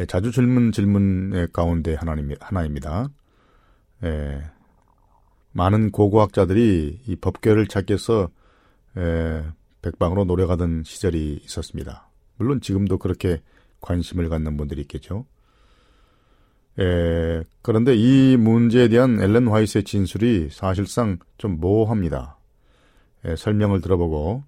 예, 0.00 0.06
자주 0.06 0.30
질문 0.30 0.72
질문의 0.72 1.48
가운데 1.54 1.94
하나입니다. 1.94 3.08
예, 4.02 4.42
많은 5.52 5.90
고고학자들이 5.90 7.00
이 7.06 7.16
법궤를 7.16 7.66
찾기 7.68 7.92
위해서 7.92 8.28
예, 8.98 9.42
백방으로 9.80 10.24
노력하던 10.24 10.82
시절이 10.84 11.40
있었습니다. 11.44 12.10
물론 12.36 12.60
지금도 12.60 12.98
그렇게 12.98 13.40
관심을 13.80 14.28
갖는 14.28 14.58
분들이 14.58 14.82
있겠죠. 14.82 15.24
에, 16.78 17.42
그런데 17.62 17.94
이 17.94 18.36
문제에 18.36 18.88
대한 18.88 19.20
엘렌 19.20 19.48
화이트의 19.48 19.84
진술이 19.84 20.48
사실상 20.50 21.18
좀 21.38 21.60
모호합니다. 21.60 22.36
에, 23.24 23.36
설명을 23.36 23.80
들어보고 23.80 24.44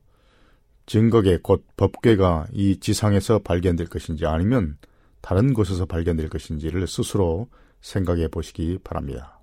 증거계 0.86 1.38
곧 1.42 1.64
법궤가 1.76 2.48
이 2.52 2.78
지상에서 2.78 3.40
발견될 3.40 3.88
것인지 3.88 4.26
아니면 4.26 4.76
다른 5.20 5.54
곳에서 5.54 5.86
발견될 5.86 6.28
것인지를 6.28 6.86
스스로 6.86 7.48
생각해 7.80 8.28
보시기 8.28 8.78
바랍니다. 8.82 9.40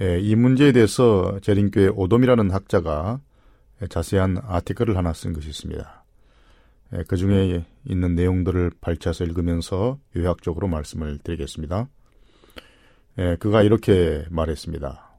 에, 0.00 0.20
이 0.20 0.34
문제에 0.34 0.72
대해서 0.72 1.38
재림교회 1.40 1.88
오돔이라는 1.88 2.50
학자가 2.50 3.20
자세한 3.88 4.38
아티클을 4.42 4.96
하나 4.96 5.12
쓴 5.12 5.32
것이 5.32 5.48
있습니다. 5.48 6.01
예, 6.94 7.04
그 7.08 7.16
중에 7.16 7.64
있는 7.84 8.14
내용들을 8.14 8.72
발췌해서 8.80 9.24
읽으면서 9.24 9.98
요약적으로 10.16 10.68
말씀을 10.68 11.18
드리겠습니다. 11.18 11.88
예, 13.18 13.36
그가 13.36 13.62
이렇게 13.62 14.24
말했습니다. 14.30 15.10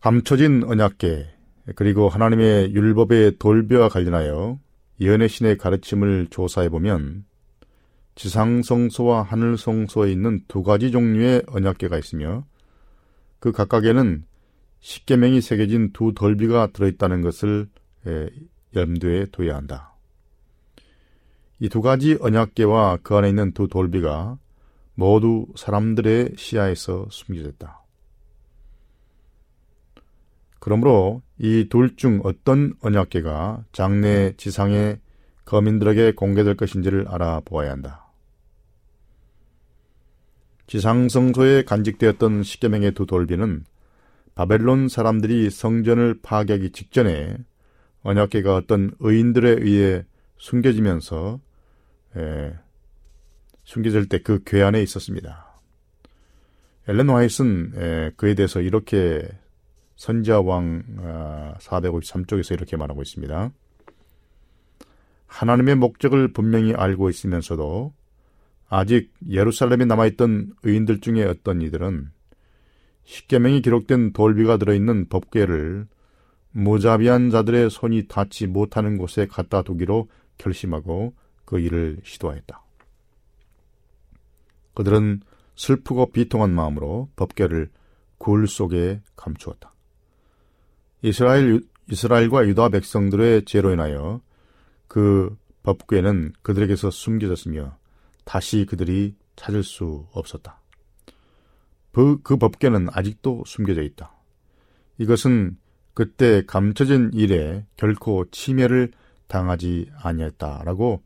감춰진 0.00 0.64
언약계 0.64 1.30
그리고 1.76 2.08
하나님의 2.08 2.74
율법의 2.74 3.38
돌배와 3.38 3.88
관련하여 3.88 4.58
예언의 5.00 5.28
신의 5.30 5.56
가르침을 5.56 6.26
조사해 6.30 6.68
보면 6.68 7.24
지상성소와 8.14 9.22
하늘성소에 9.22 10.12
있는 10.12 10.42
두 10.46 10.62
가지 10.62 10.90
종류의 10.90 11.44
언약계가 11.46 11.98
있으며 11.98 12.44
그 13.40 13.50
각각에는 13.50 14.24
십계명이 14.80 15.40
새겨진 15.40 15.92
두 15.92 16.12
돌비가 16.14 16.68
들어있다는 16.68 17.22
것을 17.22 17.68
예, 18.06 18.28
염두에 18.74 19.26
둬야 19.32 19.56
한다. 19.56 19.94
이 21.60 21.68
두 21.68 21.80
가지 21.80 22.16
언약계와 22.20 22.98
그 23.02 23.14
안에 23.16 23.28
있는 23.28 23.52
두 23.52 23.68
돌비가 23.68 24.38
모두 24.94 25.46
사람들의 25.56 26.34
시야에서 26.36 27.06
숨겨졌다. 27.10 27.80
그러므로 30.58 31.22
이 31.38 31.68
둘 31.68 31.96
중 31.96 32.20
어떤 32.24 32.74
언약계가 32.80 33.64
장래 33.72 34.34
지상의 34.36 34.98
거민들에게 35.44 36.12
공개될 36.12 36.56
것인지를 36.56 37.06
알아보아야 37.08 37.70
한다. 37.70 38.06
지상성소에 40.66 41.64
간직되었던 41.64 42.42
십계명의 42.42 42.92
두 42.92 43.04
돌비는 43.06 43.64
바벨론 44.34 44.88
사람들이 44.88 45.50
성전을 45.50 46.20
파괴하기 46.22 46.70
직전에 46.70 47.36
언약계가 48.04 48.54
어떤 48.54 48.92
의인들에 49.00 49.56
의해 49.60 50.04
숨겨지면서 50.36 51.40
에, 52.16 52.54
숨겨질 53.64 54.08
때 54.08 54.20
그괴 54.20 54.62
안에 54.62 54.82
있었습니다. 54.82 55.60
엘렌 56.86 57.08
화이트는 57.08 58.12
그에 58.16 58.34
대해서 58.34 58.60
이렇게 58.60 59.26
선지자왕 59.96 61.56
453쪽에서 61.60 62.52
아, 62.52 62.54
이렇게 62.54 62.76
말하고 62.76 63.02
있습니다. 63.02 63.52
하나님의 65.26 65.76
목적을 65.76 66.32
분명히 66.32 66.74
알고 66.74 67.08
있으면서도 67.08 67.94
아직 68.68 69.12
예루살렘에 69.28 69.84
남아있던 69.86 70.52
의인들 70.62 71.00
중에 71.00 71.24
어떤 71.24 71.62
이들은 71.62 72.10
십계명이 73.04 73.62
기록된 73.62 74.12
돌비가 74.12 74.56
들어있는 74.56 75.08
법궤를 75.08 75.86
무자비한 76.56 77.30
자들의 77.30 77.68
손이 77.68 78.06
닿지 78.06 78.46
못하는 78.46 78.96
곳에 78.96 79.26
갖다 79.26 79.62
두기로 79.62 80.08
결심하고 80.38 81.14
그 81.44 81.58
일을 81.58 81.98
시도하였다. 82.04 82.62
그들은 84.74 85.20
슬프고 85.56 86.12
비통한 86.12 86.54
마음으로 86.54 87.10
법궤를 87.16 87.70
굴 88.18 88.46
속에 88.46 89.02
감추었다. 89.16 89.74
이스라엘, 91.02 91.60
이스라엘과 91.90 92.46
유다 92.46 92.68
백성들의 92.68 93.44
죄로 93.46 93.72
인하여 93.72 94.20
그 94.86 95.36
법궤는 95.64 96.34
그들에게서 96.42 96.90
숨겨졌으며 96.90 97.76
다시 98.24 98.64
그들이 98.64 99.16
찾을 99.34 99.64
수 99.64 100.06
없었다. 100.12 100.60
그, 101.90 102.20
그 102.22 102.36
법궤는 102.36 102.88
아직도 102.92 103.42
숨겨져 103.44 103.82
있다. 103.82 104.12
이것은 104.98 105.56
그때 105.94 106.42
감춰진 106.46 107.10
일에 107.14 107.64
결코 107.76 108.24
침해를 108.30 108.90
당하지 109.28 109.90
아니했다라고 110.02 111.02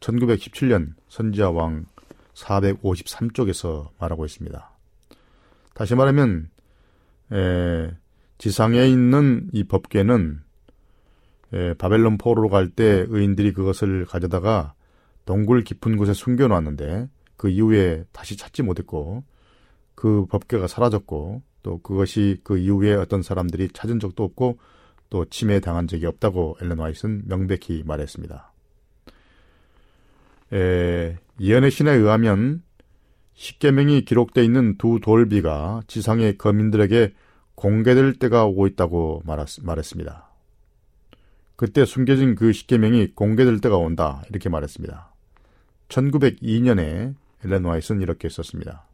1917년 0.00 0.94
선지자 1.08 1.50
왕 1.50 1.86
453쪽에서 2.34 3.90
말하고 3.98 4.24
있습니다. 4.24 4.70
다시 5.74 5.94
말하면 5.94 6.50
에, 7.32 7.90
지상에 8.38 8.86
있는 8.86 9.48
이 9.52 9.64
법궤는 9.64 10.40
에, 11.52 11.74
바벨론 11.74 12.16
포로로 12.16 12.48
갈 12.48 12.70
때 12.70 13.04
의인들이 13.08 13.52
그것을 13.52 14.04
가져다가 14.04 14.74
동굴 15.24 15.64
깊은 15.64 15.96
곳에 15.96 16.12
숨겨놨는데 16.14 17.08
그 17.36 17.48
이후에 17.48 18.04
다시 18.12 18.36
찾지 18.36 18.62
못했고 18.62 19.24
그 19.94 20.26
법궤가 20.26 20.68
사라졌고 20.68 21.42
또 21.68 21.76
그것이 21.82 22.40
그 22.44 22.56
이후에 22.56 22.94
어떤 22.94 23.20
사람들이 23.20 23.68
찾은 23.74 24.00
적도 24.00 24.24
없고 24.24 24.58
또 25.10 25.26
침해 25.26 25.60
당한 25.60 25.86
적이 25.86 26.06
없다고 26.06 26.56
엘렌 26.62 26.78
와이스는 26.78 27.24
명백히 27.26 27.82
말했습니다. 27.84 28.50
에, 30.54 31.18
예언의 31.38 31.70
신에 31.70 31.92
의하면 31.92 32.62
십계명이 33.34 34.06
기록되어 34.06 34.42
있는 34.42 34.78
두 34.78 34.98
돌비가 35.02 35.82
지상의 35.88 36.38
거민들에게 36.38 37.12
공개될 37.54 38.14
때가 38.14 38.46
오고 38.46 38.66
있다고 38.68 39.22
말했 39.26 39.84
습니다. 39.84 40.30
그때 41.54 41.84
숨겨진 41.84 42.34
그 42.34 42.54
십계명이 42.54 43.08
공개될 43.08 43.60
때가 43.60 43.76
온다 43.76 44.22
이렇게 44.30 44.48
말했습니다. 44.48 45.12
1902년에 45.90 47.14
엘렌 47.44 47.64
와이스는 47.64 48.00
이렇게 48.00 48.30
썼습니다. 48.30 48.87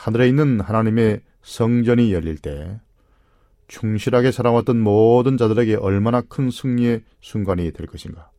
하늘에 0.00 0.28
있는 0.28 0.60
하나님의 0.60 1.20
성전이 1.42 2.14
열릴 2.14 2.38
때 2.38 2.80
충실하게 3.68 4.32
살아왔던 4.32 4.80
모든 4.80 5.36
자들에게 5.36 5.74
얼마나 5.74 6.22
큰 6.22 6.50
승리의 6.50 7.02
순간이 7.20 7.70
될 7.72 7.86
것인가. 7.86 8.30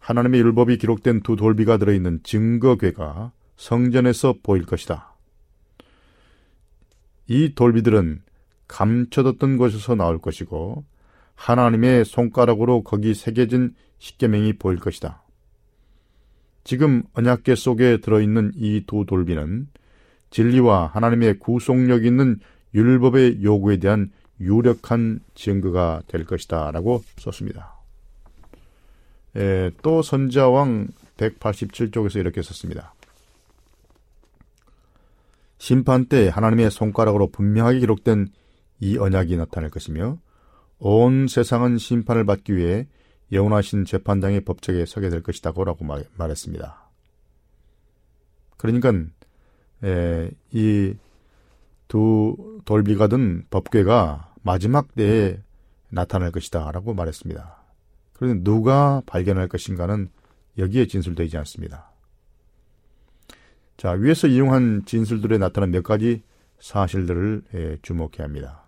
하나님의 0.00 0.40
율법이 0.40 0.78
기록된 0.78 1.20
두 1.20 1.36
돌비가 1.36 1.76
들어있는 1.76 2.24
증거궤가 2.24 3.30
성전에서 3.54 4.34
보일 4.42 4.66
것이다. 4.66 5.14
이 7.28 7.54
돌비들은 7.54 8.22
감춰뒀던 8.66 9.58
곳에서 9.58 9.94
나올 9.94 10.18
것이고 10.18 10.84
하나님의 11.36 12.04
손가락으로 12.04 12.82
거기 12.82 13.14
새겨진 13.14 13.76
십계명이 13.98 14.54
보일 14.54 14.80
것이다. 14.80 15.22
지금 16.64 17.04
언약계 17.12 17.54
속에 17.54 17.98
들어있는 17.98 18.54
이 18.56 18.82
두 18.88 19.04
돌비는 19.06 19.68
진리와 20.30 20.86
하나님의 20.86 21.38
구속력 21.38 22.04
있는 22.04 22.38
율법의 22.74 23.42
요구에 23.42 23.78
대한 23.78 24.10
유력한 24.40 25.20
증거가 25.34 26.02
될 26.06 26.24
것이다. 26.24 26.70
라고 26.70 27.02
썼습니다. 27.18 27.74
에, 29.36 29.70
또 29.82 30.02
선자왕 30.02 30.88
187쪽에서 31.16 32.16
이렇게 32.16 32.42
썼습니다. 32.42 32.94
심판 35.58 36.06
때 36.06 36.28
하나님의 36.28 36.70
손가락으로 36.70 37.28
분명하게 37.28 37.80
기록된 37.80 38.28
이 38.80 38.98
언약이 38.98 39.36
나타날 39.36 39.70
것이며 39.70 40.18
온 40.78 41.26
세상은 41.28 41.78
심판을 41.78 42.26
받기 42.26 42.54
위해 42.54 42.86
영원하신 43.32 43.86
재판장의 43.86 44.42
법정에 44.42 44.84
서게 44.84 45.08
될 45.08 45.22
것이다고 45.22 45.64
라고 45.64 45.84
말, 45.84 46.04
했습니다 46.18 46.88
그러니까 48.56 48.92
이두 50.52 52.60
돌비가 52.64 53.08
든 53.08 53.44
법궤가 53.50 54.34
마지막 54.42 54.94
때에 54.94 55.38
나타날 55.90 56.32
것이다 56.32 56.70
라고 56.72 56.94
말했습니다. 56.94 57.56
그런데 58.12 58.42
누가 58.42 59.02
발견할 59.06 59.48
것인가는 59.48 60.08
여기에 60.58 60.86
진술되지 60.86 61.36
않습니다. 61.38 61.90
자, 63.76 63.92
위에서 63.92 64.26
이용한 64.26 64.84
진술들에 64.86 65.38
나타난 65.38 65.70
몇 65.70 65.82
가지 65.82 66.22
사실들을 66.58 67.42
예, 67.54 67.78
주목해야 67.82 68.24
합니다. 68.24 68.64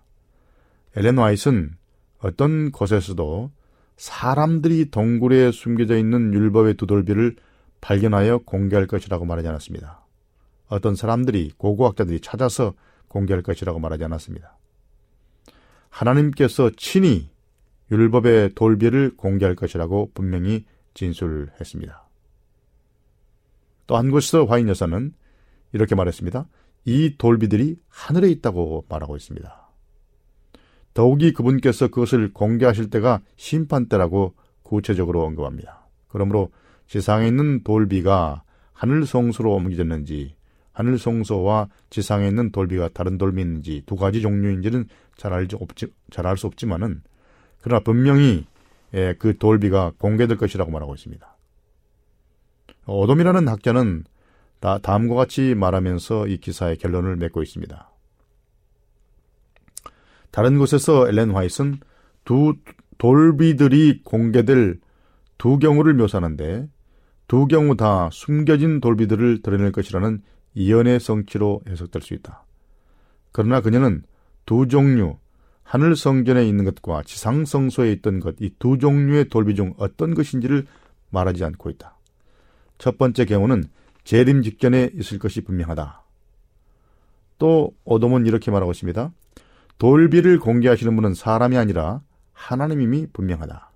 엘렌 0.96 1.16
와이스는 1.16 1.76
어떤 2.18 2.70
곳에서도 2.70 3.50
사람들이 3.96 4.90
동굴에 4.90 5.50
숨겨져 5.50 5.96
있는 5.96 6.34
율법의 6.34 6.74
두돌비를 6.74 7.36
발견하여 7.80 8.38
공개할 8.38 8.86
것이라고 8.86 9.24
말하지 9.24 9.48
않았습니다. 9.48 10.04
어떤 10.68 10.94
사람들이 10.94 11.52
고고학자들이 11.56 12.20
찾아서 12.20 12.74
공개할 13.08 13.42
것이라고 13.42 13.78
말하지 13.78 14.04
않았습니다. 14.04 14.56
하나님께서 15.88 16.70
친히 16.76 17.30
율법의 17.90 18.54
돌비를 18.54 19.16
공개할 19.16 19.54
것이라고 19.54 20.10
분명히 20.14 20.66
진술했습니다. 20.94 22.08
또 23.86 23.96
한 23.96 24.10
곳에서 24.10 24.44
화인 24.44 24.68
여사는 24.68 25.14
이렇게 25.72 25.94
말했습니다. 25.94 26.46
이 26.84 27.14
돌비들이 27.16 27.76
하늘에 27.88 28.28
있다고 28.30 28.84
말하고 28.88 29.16
있습니다. 29.16 29.68
더욱이 30.94 31.32
그분께서 31.32 31.88
그것을 31.88 32.32
공개하실 32.32 32.90
때가 32.90 33.20
심판 33.36 33.88
때라고 33.88 34.34
구체적으로 34.62 35.22
언급합니다. 35.24 35.86
그러므로 36.08 36.50
지상에 36.86 37.28
있는 37.28 37.62
돌비가 37.62 38.42
하늘 38.72 39.06
성수로 39.06 39.54
옮겨졌는지 39.54 40.34
하늘 40.78 40.96
성소와 40.96 41.68
지상에 41.90 42.28
있는 42.28 42.52
돌비가 42.52 42.88
다른 42.88 43.18
돌비인지 43.18 43.82
두 43.84 43.96
가지 43.96 44.22
종류인지는 44.22 44.86
잘 45.16 45.32
알지 45.32 45.56
없지 45.56 45.88
잘 46.12 46.24
알 46.24 46.36
수 46.36 46.46
없지만은 46.46 47.02
그러나 47.60 47.82
분명히 47.82 48.46
예, 48.94 49.16
그 49.18 49.36
돌비가 49.36 49.90
공개될 49.98 50.36
것이라고 50.36 50.70
말하고 50.70 50.94
있습니다. 50.94 51.36
오돔이라는 52.86 53.48
학자는 53.48 54.04
다, 54.60 54.78
다음과 54.78 55.16
같이 55.16 55.56
말하면서 55.56 56.28
이 56.28 56.38
기사의 56.38 56.78
결론을 56.78 57.16
맺고 57.16 57.42
있습니다. 57.42 57.90
다른 60.30 60.58
곳에서 60.58 61.08
엘렌 61.08 61.32
화이트는 61.32 61.80
두 62.24 62.54
돌비들이 62.98 64.02
공개될 64.04 64.78
두 65.38 65.58
경우를 65.58 65.94
묘사하는데 65.94 66.68
두 67.26 67.48
경우 67.48 67.76
다 67.76 68.08
숨겨진 68.12 68.80
돌비들을 68.80 69.42
드러낼 69.42 69.72
것이라는 69.72 70.22
이연의 70.54 71.00
성취로 71.00 71.62
해석될 71.68 72.02
수 72.02 72.14
있다. 72.14 72.44
그러나 73.32 73.60
그녀는 73.60 74.02
두 74.46 74.66
종류, 74.66 75.16
하늘 75.62 75.94
성전에 75.96 76.48
있는 76.48 76.64
것과 76.64 77.02
지상 77.02 77.44
성소에 77.44 77.92
있던 77.92 78.20
것, 78.20 78.36
이 78.40 78.50
두 78.58 78.78
종류의 78.78 79.28
돌비 79.28 79.54
중 79.54 79.74
어떤 79.76 80.14
것인지를 80.14 80.66
말하지 81.10 81.44
않고 81.44 81.70
있다. 81.70 81.96
첫 82.78 82.96
번째 82.96 83.24
경우는 83.26 83.64
재림 84.04 84.42
직전에 84.42 84.90
있을 84.94 85.18
것이 85.18 85.42
분명하다. 85.42 86.02
또 87.38 87.74
오돔은 87.84 88.26
이렇게 88.26 88.50
말하고 88.50 88.72
있습니다. 88.72 89.12
돌비를 89.78 90.38
공개하시는 90.38 90.94
분은 90.96 91.14
사람이 91.14 91.56
아니라 91.56 92.00
하나님임이 92.32 93.08
분명하다. 93.12 93.70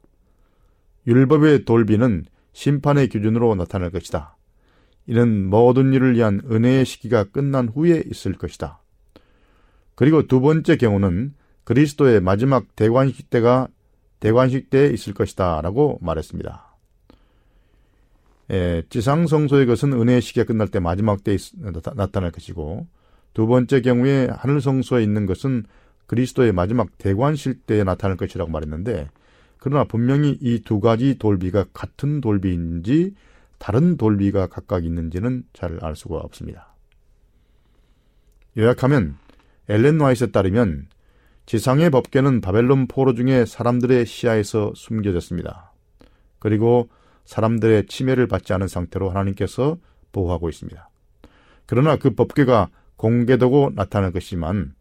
율법의 1.06 1.64
돌비는 1.64 2.24
심판의 2.52 3.08
기준으로 3.08 3.54
나타날 3.54 3.90
것이다. 3.90 4.36
이는 5.06 5.48
모든 5.48 5.92
일을 5.92 6.14
위한 6.14 6.40
은혜의 6.50 6.84
시기가 6.84 7.24
끝난 7.24 7.68
후에 7.68 8.02
있을 8.10 8.34
것이다. 8.34 8.80
그리고 9.94 10.26
두 10.26 10.40
번째 10.40 10.76
경우는 10.76 11.34
그리스도의 11.64 12.20
마지막 12.20 12.74
대관식 12.76 13.30
때가 13.30 13.68
대관식 14.20 14.70
때에 14.70 14.88
있을 14.90 15.14
것이다 15.14 15.60
라고 15.60 15.98
말했습니다. 16.00 16.76
예, 18.50 18.82
지상성소의 18.88 19.66
것은 19.66 19.92
은혜의 19.92 20.20
시기가 20.20 20.44
끝날 20.46 20.68
때 20.68 20.78
마지막 20.78 21.24
때에 21.24 21.36
나타날 21.94 22.30
것이고 22.30 22.86
두 23.34 23.46
번째 23.46 23.80
경우에 23.80 24.28
하늘성소에 24.30 25.02
있는 25.02 25.26
것은 25.26 25.64
그리스도의 26.06 26.52
마지막 26.52 26.98
대관실 26.98 27.60
때에 27.62 27.84
나타날 27.84 28.16
것이라고 28.16 28.50
말했는데 28.50 29.08
그러나 29.58 29.84
분명히 29.84 30.36
이 30.40 30.60
두 30.64 30.80
가지 30.80 31.18
돌비가 31.18 31.64
같은 31.72 32.20
돌비인지 32.20 33.14
다른 33.62 33.96
돌비가 33.96 34.48
각각 34.48 34.84
있는지는 34.84 35.44
잘 35.52 35.78
알 35.82 35.94
수가 35.94 36.16
없습니다. 36.16 36.74
요약하면 38.58 39.16
엘렌 39.68 40.00
와이스에 40.00 40.32
따르면 40.32 40.88
지상의 41.46 41.90
법계는 41.90 42.40
바벨론 42.40 42.88
포로 42.88 43.14
중에 43.14 43.44
사람들의 43.44 44.04
시야에서 44.04 44.72
숨겨졌습니다. 44.74 45.72
그리고 46.40 46.88
사람들의 47.24 47.86
침해를 47.86 48.26
받지 48.26 48.52
않은 48.52 48.66
상태로 48.66 49.10
하나님께서 49.10 49.78
보호하고 50.10 50.48
있습니다. 50.48 50.90
그러나 51.66 51.94
그 51.94 52.16
법궤가 52.16 52.68
공개되고 52.96 53.70
나타날 53.76 54.10
것이지만 54.10 54.74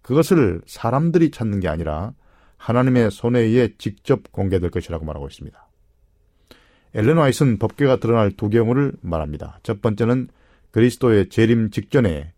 그것을 0.00 0.62
사람들이 0.64 1.32
찾는 1.32 1.58
게 1.58 1.66
아니라 1.66 2.12
하나님의 2.56 3.10
손에 3.10 3.40
의해 3.40 3.74
직접 3.78 4.30
공개될 4.30 4.70
것이라고 4.70 5.04
말하고 5.04 5.26
있습니다. 5.26 5.67
엘렌 6.94 7.16
와이스는 7.16 7.58
법궤가 7.58 7.96
드러날 7.96 8.30
두 8.32 8.48
경우를 8.48 8.92
말합니다. 9.00 9.60
첫 9.62 9.82
번째는 9.82 10.28
그리스도의 10.70 11.28
재림 11.28 11.70
직전에 11.70 12.32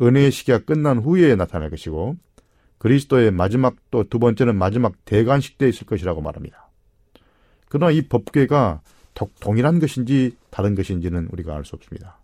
은혜의 0.00 0.30
시기가 0.30 0.60
끝난 0.60 0.98
후에 0.98 1.34
나타날 1.36 1.70
것이고 1.70 2.16
그리스도의 2.78 3.30
마지막 3.30 3.76
또 3.90 4.04
두 4.04 4.18
번째는 4.18 4.56
마지막 4.56 4.94
대관식 5.04 5.58
때 5.58 5.68
있을 5.68 5.86
것이라고 5.86 6.22
말합니다. 6.22 6.70
그러나 7.68 7.90
이 7.92 8.02
법궤가 8.02 8.80
동일한 9.40 9.78
것인지 9.80 10.36
다른 10.50 10.74
것인지는 10.74 11.28
우리가 11.30 11.54
알 11.54 11.64
수 11.64 11.76
없습니다. 11.76 12.18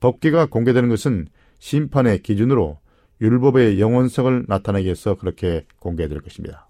법계가 0.00 0.46
공개되는 0.46 0.88
것은 0.88 1.28
심판의 1.58 2.22
기준으로 2.22 2.78
율법의 3.20 3.80
영원성을 3.80 4.44
나타내기 4.48 4.86
위해서 4.86 5.14
그렇게 5.14 5.64
공개될 5.78 6.20
것입니다. 6.20 6.68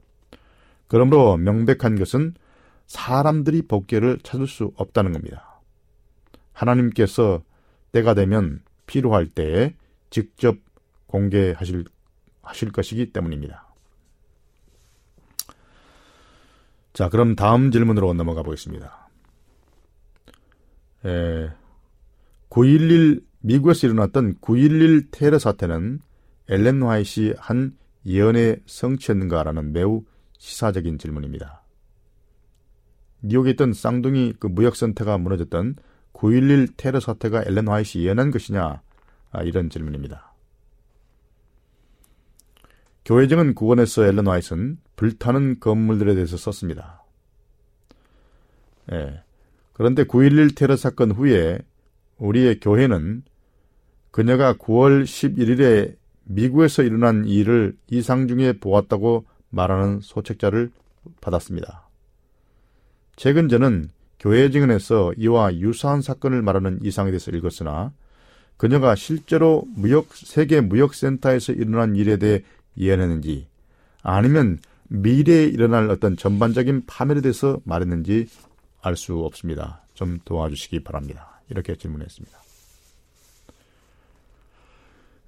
그러므로 0.87 1.37
명백한 1.37 1.99
것은 1.99 2.35
사람들이 2.87 3.63
법계를 3.63 4.21
찾을 4.23 4.47
수 4.47 4.73
없다는 4.77 5.13
겁니다. 5.13 5.61
하나님께서 6.53 7.43
때가 7.93 8.15
되면 8.15 8.63
필요할 8.87 9.27
때에 9.27 9.75
직접 10.11 10.57
공개하실 11.07 11.85
하실 12.43 12.71
것이기 12.71 13.13
때문입니다. 13.13 13.67
자, 16.93 17.09
그럼 17.09 17.35
다음 17.35 17.71
질문으로 17.71 18.15
넘어가 18.15 18.43
보겠습니다. 18.43 19.09
에, 21.05 21.51
9.11 22.49 23.23
미국에서 23.41 23.87
일어났던 23.87 24.37
9.11 24.41 25.09
테러 25.11 25.39
사태는 25.39 26.01
엘렌 26.49 26.83
화이시 26.83 27.35
한 27.39 27.77
예언의 28.07 28.63
성취였는가라는 28.67 29.73
매우 29.73 30.05
시사적인 30.39 30.99
질문입니다. 30.99 31.66
뉴욕에 33.23 33.51
있던 33.51 33.73
쌍둥이 33.73 34.35
그 34.39 34.47
무역센터가 34.47 35.19
무너졌던 35.19 35.77
9.11 36.13 36.75
테러 36.77 37.01
사태가 37.01 37.45
엘렌 37.47 37.69
화이시 37.69 38.01
예언한 38.01 38.31
것이냐 38.31 38.83
아, 39.31 39.43
이런 39.43 39.69
질문입니다. 39.69 40.35
교회정은 43.05 43.55
구원에서 43.55 44.05
엘렌 44.05 44.27
화이트는 44.27 44.79
불타는 44.97 45.61
건물들에 45.61 46.15
대해서 46.15 46.37
썼습니다. 46.37 47.05
예, 48.93 49.23
그런데 49.73 50.05
9.11 50.05 50.57
테러 50.57 50.77
사건 50.77 51.13
후에 51.13 51.59
우리의 52.19 52.61
교회는 52.61 53.25
그녀가 54.11 54.55
9월 54.55 55.05
11일에 55.05 55.97
미국에서 56.25 56.83
일어난 56.83 57.27
일을 57.27 57.77
이상 57.89 58.27
중에 58.27 58.55
보았다고 58.55 59.27
말하는 59.51 60.01
소책자를 60.01 60.71
받았습니다. 61.21 61.86
최근 63.17 63.49
저는 63.49 63.89
교회 64.19 64.51
증언에서 64.51 65.13
이와 65.17 65.57
유사한 65.57 66.03
사건을 66.03 66.43
말하는 66.43 66.81
이상에 66.83 67.11
대해서 67.11 67.31
읽었으나 67.31 67.93
그녀가 68.57 68.95
실제로 68.95 69.65
무역 69.75 70.15
세계 70.15 70.61
무역센터에서 70.61 71.53
일어난 71.53 71.97
일에 71.97 72.17
대해 72.17 72.43
예언했는지 72.79 73.49
아니면 74.03 74.59
미래에 74.89 75.45
일어날 75.45 75.91
어떤 75.91 76.17
전반적인 76.17 76.85
파멸에 76.87 77.21
대해서 77.21 77.59
말했는지 77.65 78.29
알 78.83 78.97
수 78.97 79.19
없습니다. 79.25 79.83
좀 79.95 80.19
도와주시기 80.25 80.85
바랍니다. 80.85 81.41
이렇게 81.51 81.75
질문했습니다. 81.75 82.39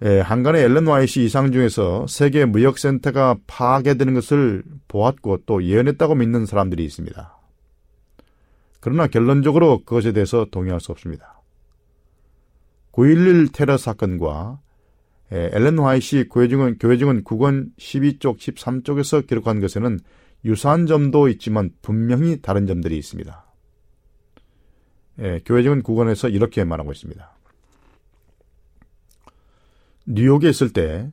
예, 0.04 0.20
한간의 0.20 0.62
앨런 0.62 0.86
와이시 0.86 1.24
이상 1.24 1.50
중에서 1.50 2.06
세계 2.06 2.44
무역센터가 2.44 3.38
파괴되는 3.48 4.14
것을 4.14 4.62
보았고 4.86 5.40
또 5.44 5.64
예언했다고 5.64 6.14
믿는 6.14 6.46
사람들이 6.46 6.84
있습니다. 6.84 7.37
그러나 8.80 9.06
결론적으로 9.06 9.84
그것에 9.84 10.12
대해서 10.12 10.46
동의할 10.50 10.80
수 10.80 10.92
없습니다. 10.92 11.42
9.11 12.92 13.52
테러 13.52 13.76
사건과 13.76 14.60
예, 15.32 15.50
앨런 15.52 15.78
화이시 15.78 16.28
교회증은, 16.30 16.78
교회증은 16.78 17.24
9권 17.24 17.70
12쪽, 17.76 18.38
13쪽에서 18.38 19.26
기록한 19.26 19.60
것에는 19.60 19.98
유사한 20.44 20.86
점도 20.86 21.28
있지만 21.28 21.70
분명히 21.82 22.40
다른 22.40 22.66
점들이 22.66 22.96
있습니다. 22.96 23.44
예, 25.20 25.40
교회적인 25.44 25.82
구간에서 25.82 26.28
이렇게 26.28 26.64
말하고 26.64 26.92
있습니다. 26.92 27.30
뉴욕에 30.06 30.48
있을 30.48 30.72
때 30.72 31.10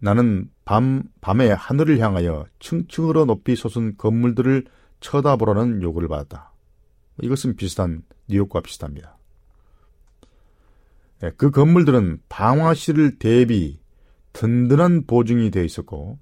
나는 0.00 0.50
밤, 0.64 1.04
밤에 1.20 1.50
하늘을 1.50 2.00
향하여 2.00 2.46
층층으로 2.58 3.26
높이 3.26 3.54
솟은 3.54 3.96
건물들을 3.96 4.64
쳐다보라는 5.00 5.82
요구를 5.82 6.08
받았다. 6.08 6.53
이것은 7.22 7.56
비슷한 7.56 8.02
뉴욕과 8.28 8.60
비슷합니다. 8.60 9.16
예, 11.22 11.30
그 11.36 11.50
건물들은 11.50 12.20
방화실을 12.28 13.18
대비 13.18 13.80
든든한 14.32 15.06
보증이 15.06 15.50
되어 15.50 15.62
있었고 15.62 16.18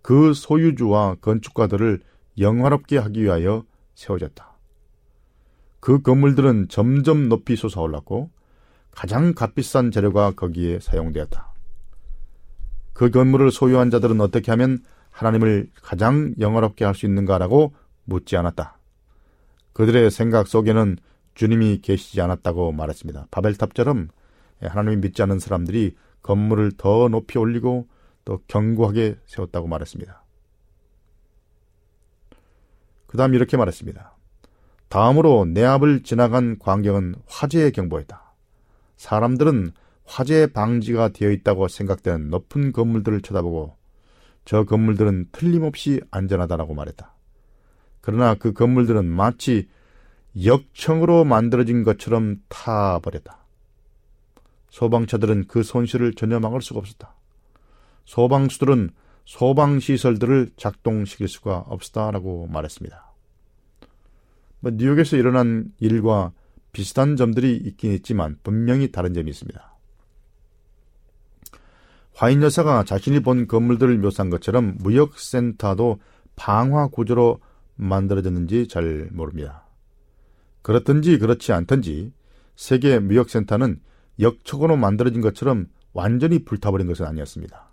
그 0.00 0.34
소유주와 0.34 1.16
건축가들을 1.16 2.00
영화롭게 2.38 2.98
하기 2.98 3.22
위하여 3.22 3.64
세워졌다. 3.94 4.52
그 5.80 6.00
건물들은 6.00 6.68
점점 6.68 7.28
높이 7.28 7.56
솟아올랐고 7.56 8.30
가장 8.90 9.34
값비싼 9.34 9.90
재료가 9.90 10.32
거기에 10.32 10.80
사용되었다. 10.80 11.52
그 12.92 13.10
건물을 13.10 13.50
소유한 13.50 13.90
자들은 13.90 14.20
어떻게 14.20 14.50
하면 14.50 14.78
하나님을 15.10 15.70
가장 15.82 16.34
영화롭게 16.38 16.84
할 16.84 16.94
수 16.94 17.06
있는가라고 17.06 17.74
묻지 18.04 18.36
않았다. 18.36 18.78
그들의 19.72 20.10
생각 20.10 20.46
속에는 20.46 20.96
주님이 21.34 21.80
계시지 21.80 22.20
않았다고 22.20 22.72
말했습니다. 22.72 23.28
바벨탑처럼 23.30 24.08
하나님이 24.60 24.96
믿지 24.96 25.22
않는 25.22 25.38
사람들이 25.38 25.96
건물을 26.22 26.72
더 26.76 27.08
높이 27.08 27.38
올리고 27.38 27.88
또 28.24 28.40
견고하게 28.46 29.16
세웠다고 29.26 29.66
말했습니다. 29.66 30.22
그 33.06 33.16
다음 33.16 33.34
이렇게 33.34 33.56
말했습니다. 33.56 34.16
다음으로 34.88 35.46
내 35.46 35.64
앞을 35.64 36.02
지나간 36.02 36.58
광경은 36.58 37.16
화재의 37.26 37.72
경보였다. 37.72 38.34
사람들은 38.96 39.72
화재 40.04 40.46
방지가 40.46 41.08
되어 41.08 41.30
있다고 41.30 41.68
생각되는 41.68 42.28
높은 42.30 42.72
건물들을 42.72 43.22
쳐다보고 43.22 43.76
저 44.44 44.64
건물들은 44.64 45.28
틀림없이 45.32 46.00
안전하다라고 46.10 46.74
말했다. 46.74 47.11
그러나 48.02 48.34
그 48.34 48.52
건물들은 48.52 49.06
마치 49.06 49.68
역청으로 50.44 51.24
만들어진 51.24 51.84
것처럼 51.84 52.42
타버렸다. 52.48 53.38
소방차들은 54.68 55.46
그 55.48 55.62
손실을 55.62 56.14
전혀 56.14 56.40
막을 56.40 56.60
수가 56.60 56.80
없었다. 56.80 57.14
소방수들은 58.04 58.90
소방시설들을 59.24 60.50
작동시킬 60.56 61.28
수가 61.28 61.58
없었다라고 61.58 62.48
말했습니다. 62.48 63.12
뭐 64.60 64.72
뉴욕에서 64.74 65.16
일어난 65.16 65.72
일과 65.78 66.32
비슷한 66.72 67.16
점들이 67.16 67.56
있긴 67.56 67.92
있지만 67.92 68.38
분명히 68.42 68.90
다른 68.90 69.14
점이 69.14 69.30
있습니다. 69.30 69.72
화인 72.14 72.42
여사가 72.42 72.84
자신이 72.84 73.20
본 73.20 73.46
건물들을 73.46 73.98
묘사한 73.98 74.30
것처럼 74.30 74.76
무역센터도 74.78 76.00
방화 76.34 76.88
구조로 76.88 77.40
만들어졌는지 77.76 78.68
잘 78.68 79.08
모릅니다. 79.12 79.66
그렇든지 80.62 81.18
그렇지 81.18 81.52
않든지 81.52 82.12
세계 82.56 82.98
무역센터는 82.98 83.80
역촉으로 84.20 84.76
만들어진 84.76 85.20
것처럼 85.20 85.66
완전히 85.92 86.44
불타버린 86.44 86.86
것은 86.86 87.06
아니었습니다. 87.06 87.70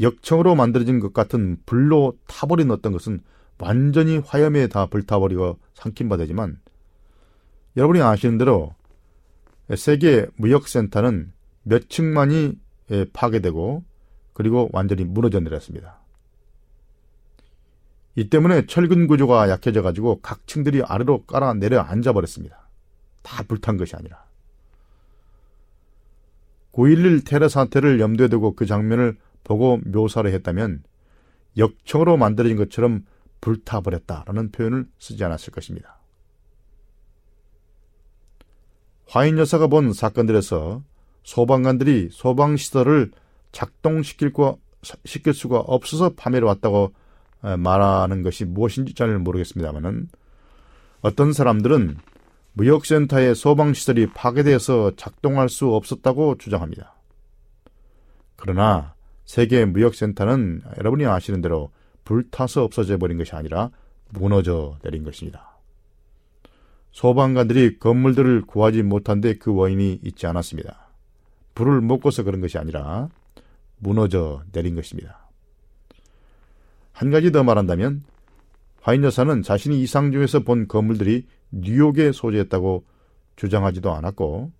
역청으로 0.00 0.54
만들어진 0.54 0.98
것 0.98 1.12
같은 1.12 1.58
불로 1.66 2.16
타버린 2.26 2.70
어떤 2.70 2.92
것은 2.92 3.20
완전히 3.58 4.18
화염에 4.18 4.68
다 4.68 4.86
불타버리고 4.86 5.58
삼킨 5.74 6.08
바 6.08 6.16
되지만 6.16 6.58
여러분이 7.76 8.00
아시는 8.00 8.38
대로 8.38 8.74
세계 9.76 10.26
무역센터는 10.36 11.32
몇 11.62 11.88
층만이 11.88 12.58
예, 12.90 13.06
파괴되고 13.12 13.84
그리고 14.32 14.68
완전히 14.72 15.04
무너져 15.04 15.38
내렸습니다. 15.40 15.99
이 18.20 18.28
때문에 18.28 18.66
철근 18.66 19.06
구조가 19.06 19.48
약해져 19.48 19.80
가지고 19.80 20.20
각 20.20 20.46
층들이 20.46 20.82
아래로 20.82 21.24
깔아 21.24 21.54
내려 21.54 21.80
앉아 21.80 22.12
버렸습니다. 22.12 22.68
다 23.22 23.42
불탄 23.44 23.78
것이 23.78 23.96
아니라. 23.96 24.26
9.11 26.72 27.26
테러 27.26 27.48
사태를 27.48 27.98
염두에 27.98 28.28
두고 28.28 28.54
그 28.54 28.66
장면을 28.66 29.16
보고 29.42 29.78
묘사를 29.86 30.30
했다면 30.30 30.82
역청으로 31.56 32.18
만들어진 32.18 32.58
것처럼 32.58 33.06
불타버렸다라는 33.40 34.52
표현을 34.52 34.86
쓰지 34.98 35.24
않았을 35.24 35.50
것입니다. 35.54 35.98
화인 39.06 39.38
여사가 39.38 39.68
본 39.68 39.94
사건들에서 39.94 40.82
소방관들이 41.22 42.10
소방시설을 42.12 43.12
작동시킬 43.52 44.34
시킬 45.06 45.32
수가 45.32 45.60
없어서 45.60 46.10
파멸해 46.10 46.44
왔다고 46.44 46.92
말하는 47.42 48.22
것이 48.22 48.44
무엇인지 48.44 48.94
잘 48.94 49.18
모르겠습니다만은 49.18 50.08
어떤 51.00 51.32
사람들은 51.32 51.96
무역센터의 52.52 53.34
소방시설이 53.34 54.08
파괴되어서 54.12 54.92
작동할 54.96 55.48
수 55.48 55.72
없었다고 55.74 56.36
주장합니다. 56.38 56.94
그러나 58.36 58.94
세계 59.24 59.64
무역센터는 59.64 60.62
여러분이 60.78 61.06
아시는 61.06 61.40
대로 61.40 61.70
불타서 62.04 62.64
없어져 62.64 62.98
버린 62.98 63.18
것이 63.18 63.34
아니라 63.34 63.70
무너져 64.10 64.78
내린 64.82 65.04
것입니다. 65.04 65.58
소방관들이 66.92 67.78
건물들을 67.78 68.42
구하지 68.46 68.82
못한 68.82 69.20
데 69.20 69.38
그 69.38 69.54
원인이 69.54 70.00
있지 70.02 70.26
않았습니다. 70.26 70.90
불을 71.54 71.80
먹고서 71.80 72.24
그런 72.24 72.40
것이 72.40 72.58
아니라 72.58 73.08
무너져 73.78 74.42
내린 74.52 74.74
것입니다. 74.74 75.29
한 76.92 77.10
가지 77.10 77.32
더 77.32 77.42
말한다면 77.44 78.02
화인 78.80 79.04
여사는 79.04 79.42
자신이 79.42 79.80
이상 79.82 80.12
중에서 80.12 80.40
본 80.40 80.68
건물들이 80.68 81.26
뉴욕에 81.50 82.12
소재했다고 82.12 82.84
주장하지도 83.36 83.92
않았고 83.92 84.52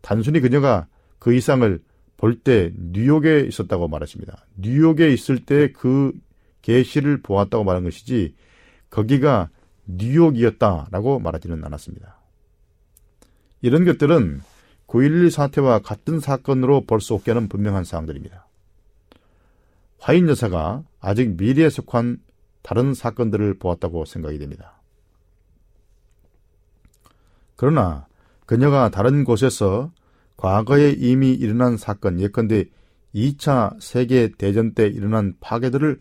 단순히 0.00 0.40
그녀가 0.40 0.86
그 1.18 1.34
이상을 1.34 1.80
볼 2.16 2.42
때 2.42 2.70
뉴욕에 2.76 3.40
있었다고 3.40 3.88
말하십니다. 3.88 4.44
뉴욕에 4.56 5.10
있을 5.12 5.44
때그 5.44 6.12
계시를 6.60 7.22
보았다고 7.22 7.64
말한 7.64 7.84
것이지 7.84 8.34
거기가 8.90 9.48
뉴욕이었다라고 9.86 11.18
말하지는 11.20 11.64
않았습니다. 11.64 12.20
이런 13.62 13.84
것들은 13.86 14.42
9.11 14.86 15.30
사태와 15.30 15.78
같은 15.78 16.20
사건으로 16.20 16.82
볼수 16.84 17.14
없게 17.14 17.30
하는 17.30 17.48
분명한 17.48 17.84
사항들입니다. 17.84 18.46
화인 19.98 20.28
여사가 20.28 20.82
아직 21.00 21.36
미래에 21.36 21.70
속한 21.70 22.18
다른 22.62 22.94
사건들을 22.94 23.58
보았다고 23.58 24.04
생각이 24.04 24.38
됩니다. 24.38 24.80
그러나 27.56 28.06
그녀가 28.46 28.90
다른 28.90 29.24
곳에서 29.24 29.92
과거에 30.36 30.92
이미 30.92 31.32
일어난 31.32 31.76
사건, 31.76 32.20
예컨대 32.20 32.66
2차 33.14 33.80
세계 33.80 34.30
대전 34.30 34.74
때 34.74 34.86
일어난 34.86 35.34
파괴들을 35.40 36.00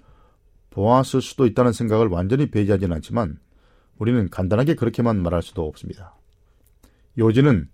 보았을 0.69 1.21
수도 1.21 1.45
있다는 1.45 1.73
생각을 1.73 2.07
완전히 2.07 2.49
배제하지는 2.49 2.95
않지만 2.97 3.39
우리는 3.97 4.29
간단하게 4.29 4.75
그렇게만 4.75 5.21
말할 5.21 5.41
수도 5.41 5.67
없습니다. 5.67 6.15
요지는 7.17 7.67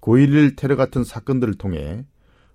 9.11 0.00 0.56
테러 0.56 0.76
같은 0.76 1.04
사건들을 1.04 1.54
통해 1.54 2.06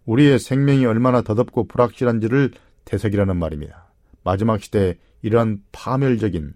우리의 0.06 0.40
생명이 0.40 0.86
얼마나 0.86 1.22
더덥고 1.22 1.68
불확실한지를 1.68 2.52
되새기라는 2.86 3.38
말입니다. 3.38 3.91
마지막 4.24 4.62
시대에 4.62 4.98
이러한 5.22 5.64
파멸적인 5.72 6.54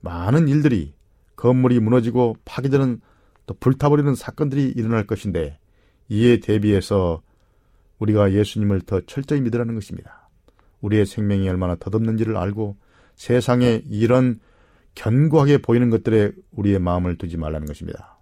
많은 0.00 0.48
일들이 0.48 0.94
건물이 1.36 1.80
무너지고 1.80 2.36
파괴되는 2.44 3.00
또 3.46 3.54
불타버리는 3.54 4.14
사건들이 4.14 4.72
일어날 4.76 5.06
것인데 5.06 5.58
이에 6.08 6.40
대비해서 6.40 7.22
우리가 7.98 8.32
예수님을 8.32 8.82
더 8.82 9.00
철저히 9.00 9.40
믿으라는 9.40 9.74
것입니다. 9.74 10.28
우리의 10.80 11.06
생명이 11.06 11.48
얼마나 11.48 11.74
덧없는지를 11.76 12.36
알고 12.36 12.76
세상에 13.16 13.82
이런 13.88 14.40
견고하게 14.94 15.58
보이는 15.58 15.90
것들에 15.90 16.32
우리의 16.52 16.78
마음을 16.78 17.18
두지 17.18 17.36
말라는 17.36 17.66
것입니다. 17.66 18.18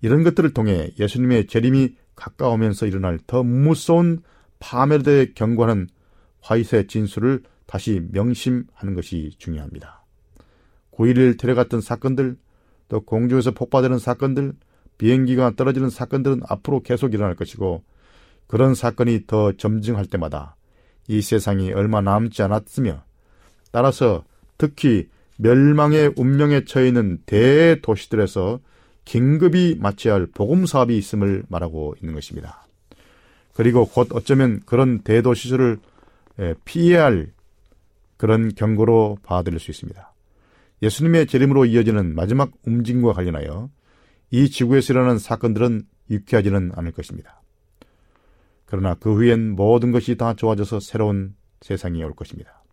이런 0.00 0.22
것들을 0.22 0.52
통해 0.52 0.90
예수님의 0.98 1.46
재림이 1.46 1.96
가까우면서 2.14 2.86
일어날 2.86 3.18
더 3.26 3.42
무서운 3.42 4.22
파멸에 4.58 5.02
대해 5.02 5.32
경고하는 5.34 5.88
화이트의 6.40 6.86
진술을 6.86 7.42
다시 7.66 8.02
명심하는 8.10 8.94
것이 8.94 9.30
중요합니다. 9.38 10.04
9.11 10.92 11.38
테러 11.38 11.54
같은 11.54 11.80
사건들, 11.80 12.36
또 12.88 13.00
공중에서 13.00 13.52
폭파되는 13.52 13.98
사건들, 13.98 14.52
비행기가 14.98 15.56
떨어지는 15.56 15.90
사건들은 15.90 16.42
앞으로 16.48 16.80
계속 16.80 17.14
일어날 17.14 17.34
것이고 17.34 17.82
그런 18.46 18.74
사건이 18.74 19.24
더 19.26 19.52
점증할 19.52 20.06
때마다 20.06 20.56
이 21.08 21.20
세상이 21.20 21.72
얼마 21.72 22.00
남지 22.00 22.42
않았으며 22.42 23.02
따라서 23.72 24.24
특히 24.56 25.08
멸망의 25.36 26.12
운명에 26.16 26.64
처해 26.64 26.88
있는 26.88 27.18
대도시들에서 27.26 28.60
긴급히 29.04 29.76
마쳐야 29.80 30.14
할 30.14 30.26
복음 30.26 30.64
사업이 30.64 30.96
있음을 30.96 31.42
말하고 31.48 31.96
있는 32.00 32.14
것입니다. 32.14 32.66
그리고 33.52 33.86
곧 33.86 34.08
어쩌면 34.12 34.62
그런 34.64 35.00
대도시들을 35.00 35.78
피해야 36.64 37.04
할 37.04 37.32
그런 38.24 38.54
경고로 38.54 39.18
봐드릴 39.22 39.60
수 39.60 39.70
있습니다. 39.70 40.14
예수님의 40.80 41.26
재림으로 41.26 41.66
이어지는 41.66 42.14
마지막 42.14 42.52
움직임과 42.66 43.12
관련하여 43.12 43.68
이 44.30 44.48
지구에서 44.48 44.94
일어나는 44.94 45.18
사건들은 45.18 45.82
유쾌하지는 46.08 46.72
않을 46.74 46.92
것입니다. 46.92 47.42
그러나 48.64 48.94
그 48.94 49.14
후엔 49.14 49.50
모든 49.50 49.92
것이 49.92 50.16
다 50.16 50.32
좋아져서 50.32 50.80
새로운 50.80 51.34
세상이 51.60 52.02
올 52.02 52.14
것입니다. 52.14 52.64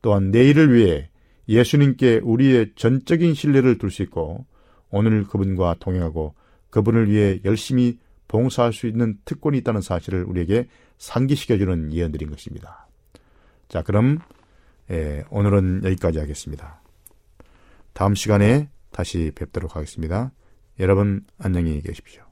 또한 0.00 0.30
내일을 0.30 0.72
위해 0.72 1.10
예수님께 1.48 2.20
우리의 2.22 2.74
전적인 2.76 3.34
신뢰를 3.34 3.78
둘 3.78 3.90
수 3.90 4.04
있고 4.04 4.46
오늘 4.90 5.24
그분과 5.24 5.78
동행하고 5.80 6.36
그분을 6.70 7.10
위해 7.10 7.40
열심히 7.44 7.98
봉사할 8.28 8.72
수 8.72 8.86
있는 8.86 9.18
특권이 9.24 9.58
있다는 9.58 9.80
사실을 9.80 10.22
우리에게 10.22 10.68
상기시켜주는 10.98 11.92
예언들인 11.92 12.30
것입니다. 12.30 12.86
자, 13.66 13.82
그럼 13.82 14.20
예, 14.92 15.24
오늘은 15.30 15.82
여기까지 15.84 16.18
하겠습니다. 16.18 16.82
다음 17.94 18.14
시간에 18.14 18.68
다시 18.90 19.32
뵙도록 19.34 19.74
하겠습니다. 19.74 20.32
여러분 20.80 21.24
안녕히 21.38 21.80
계십시오. 21.80 22.31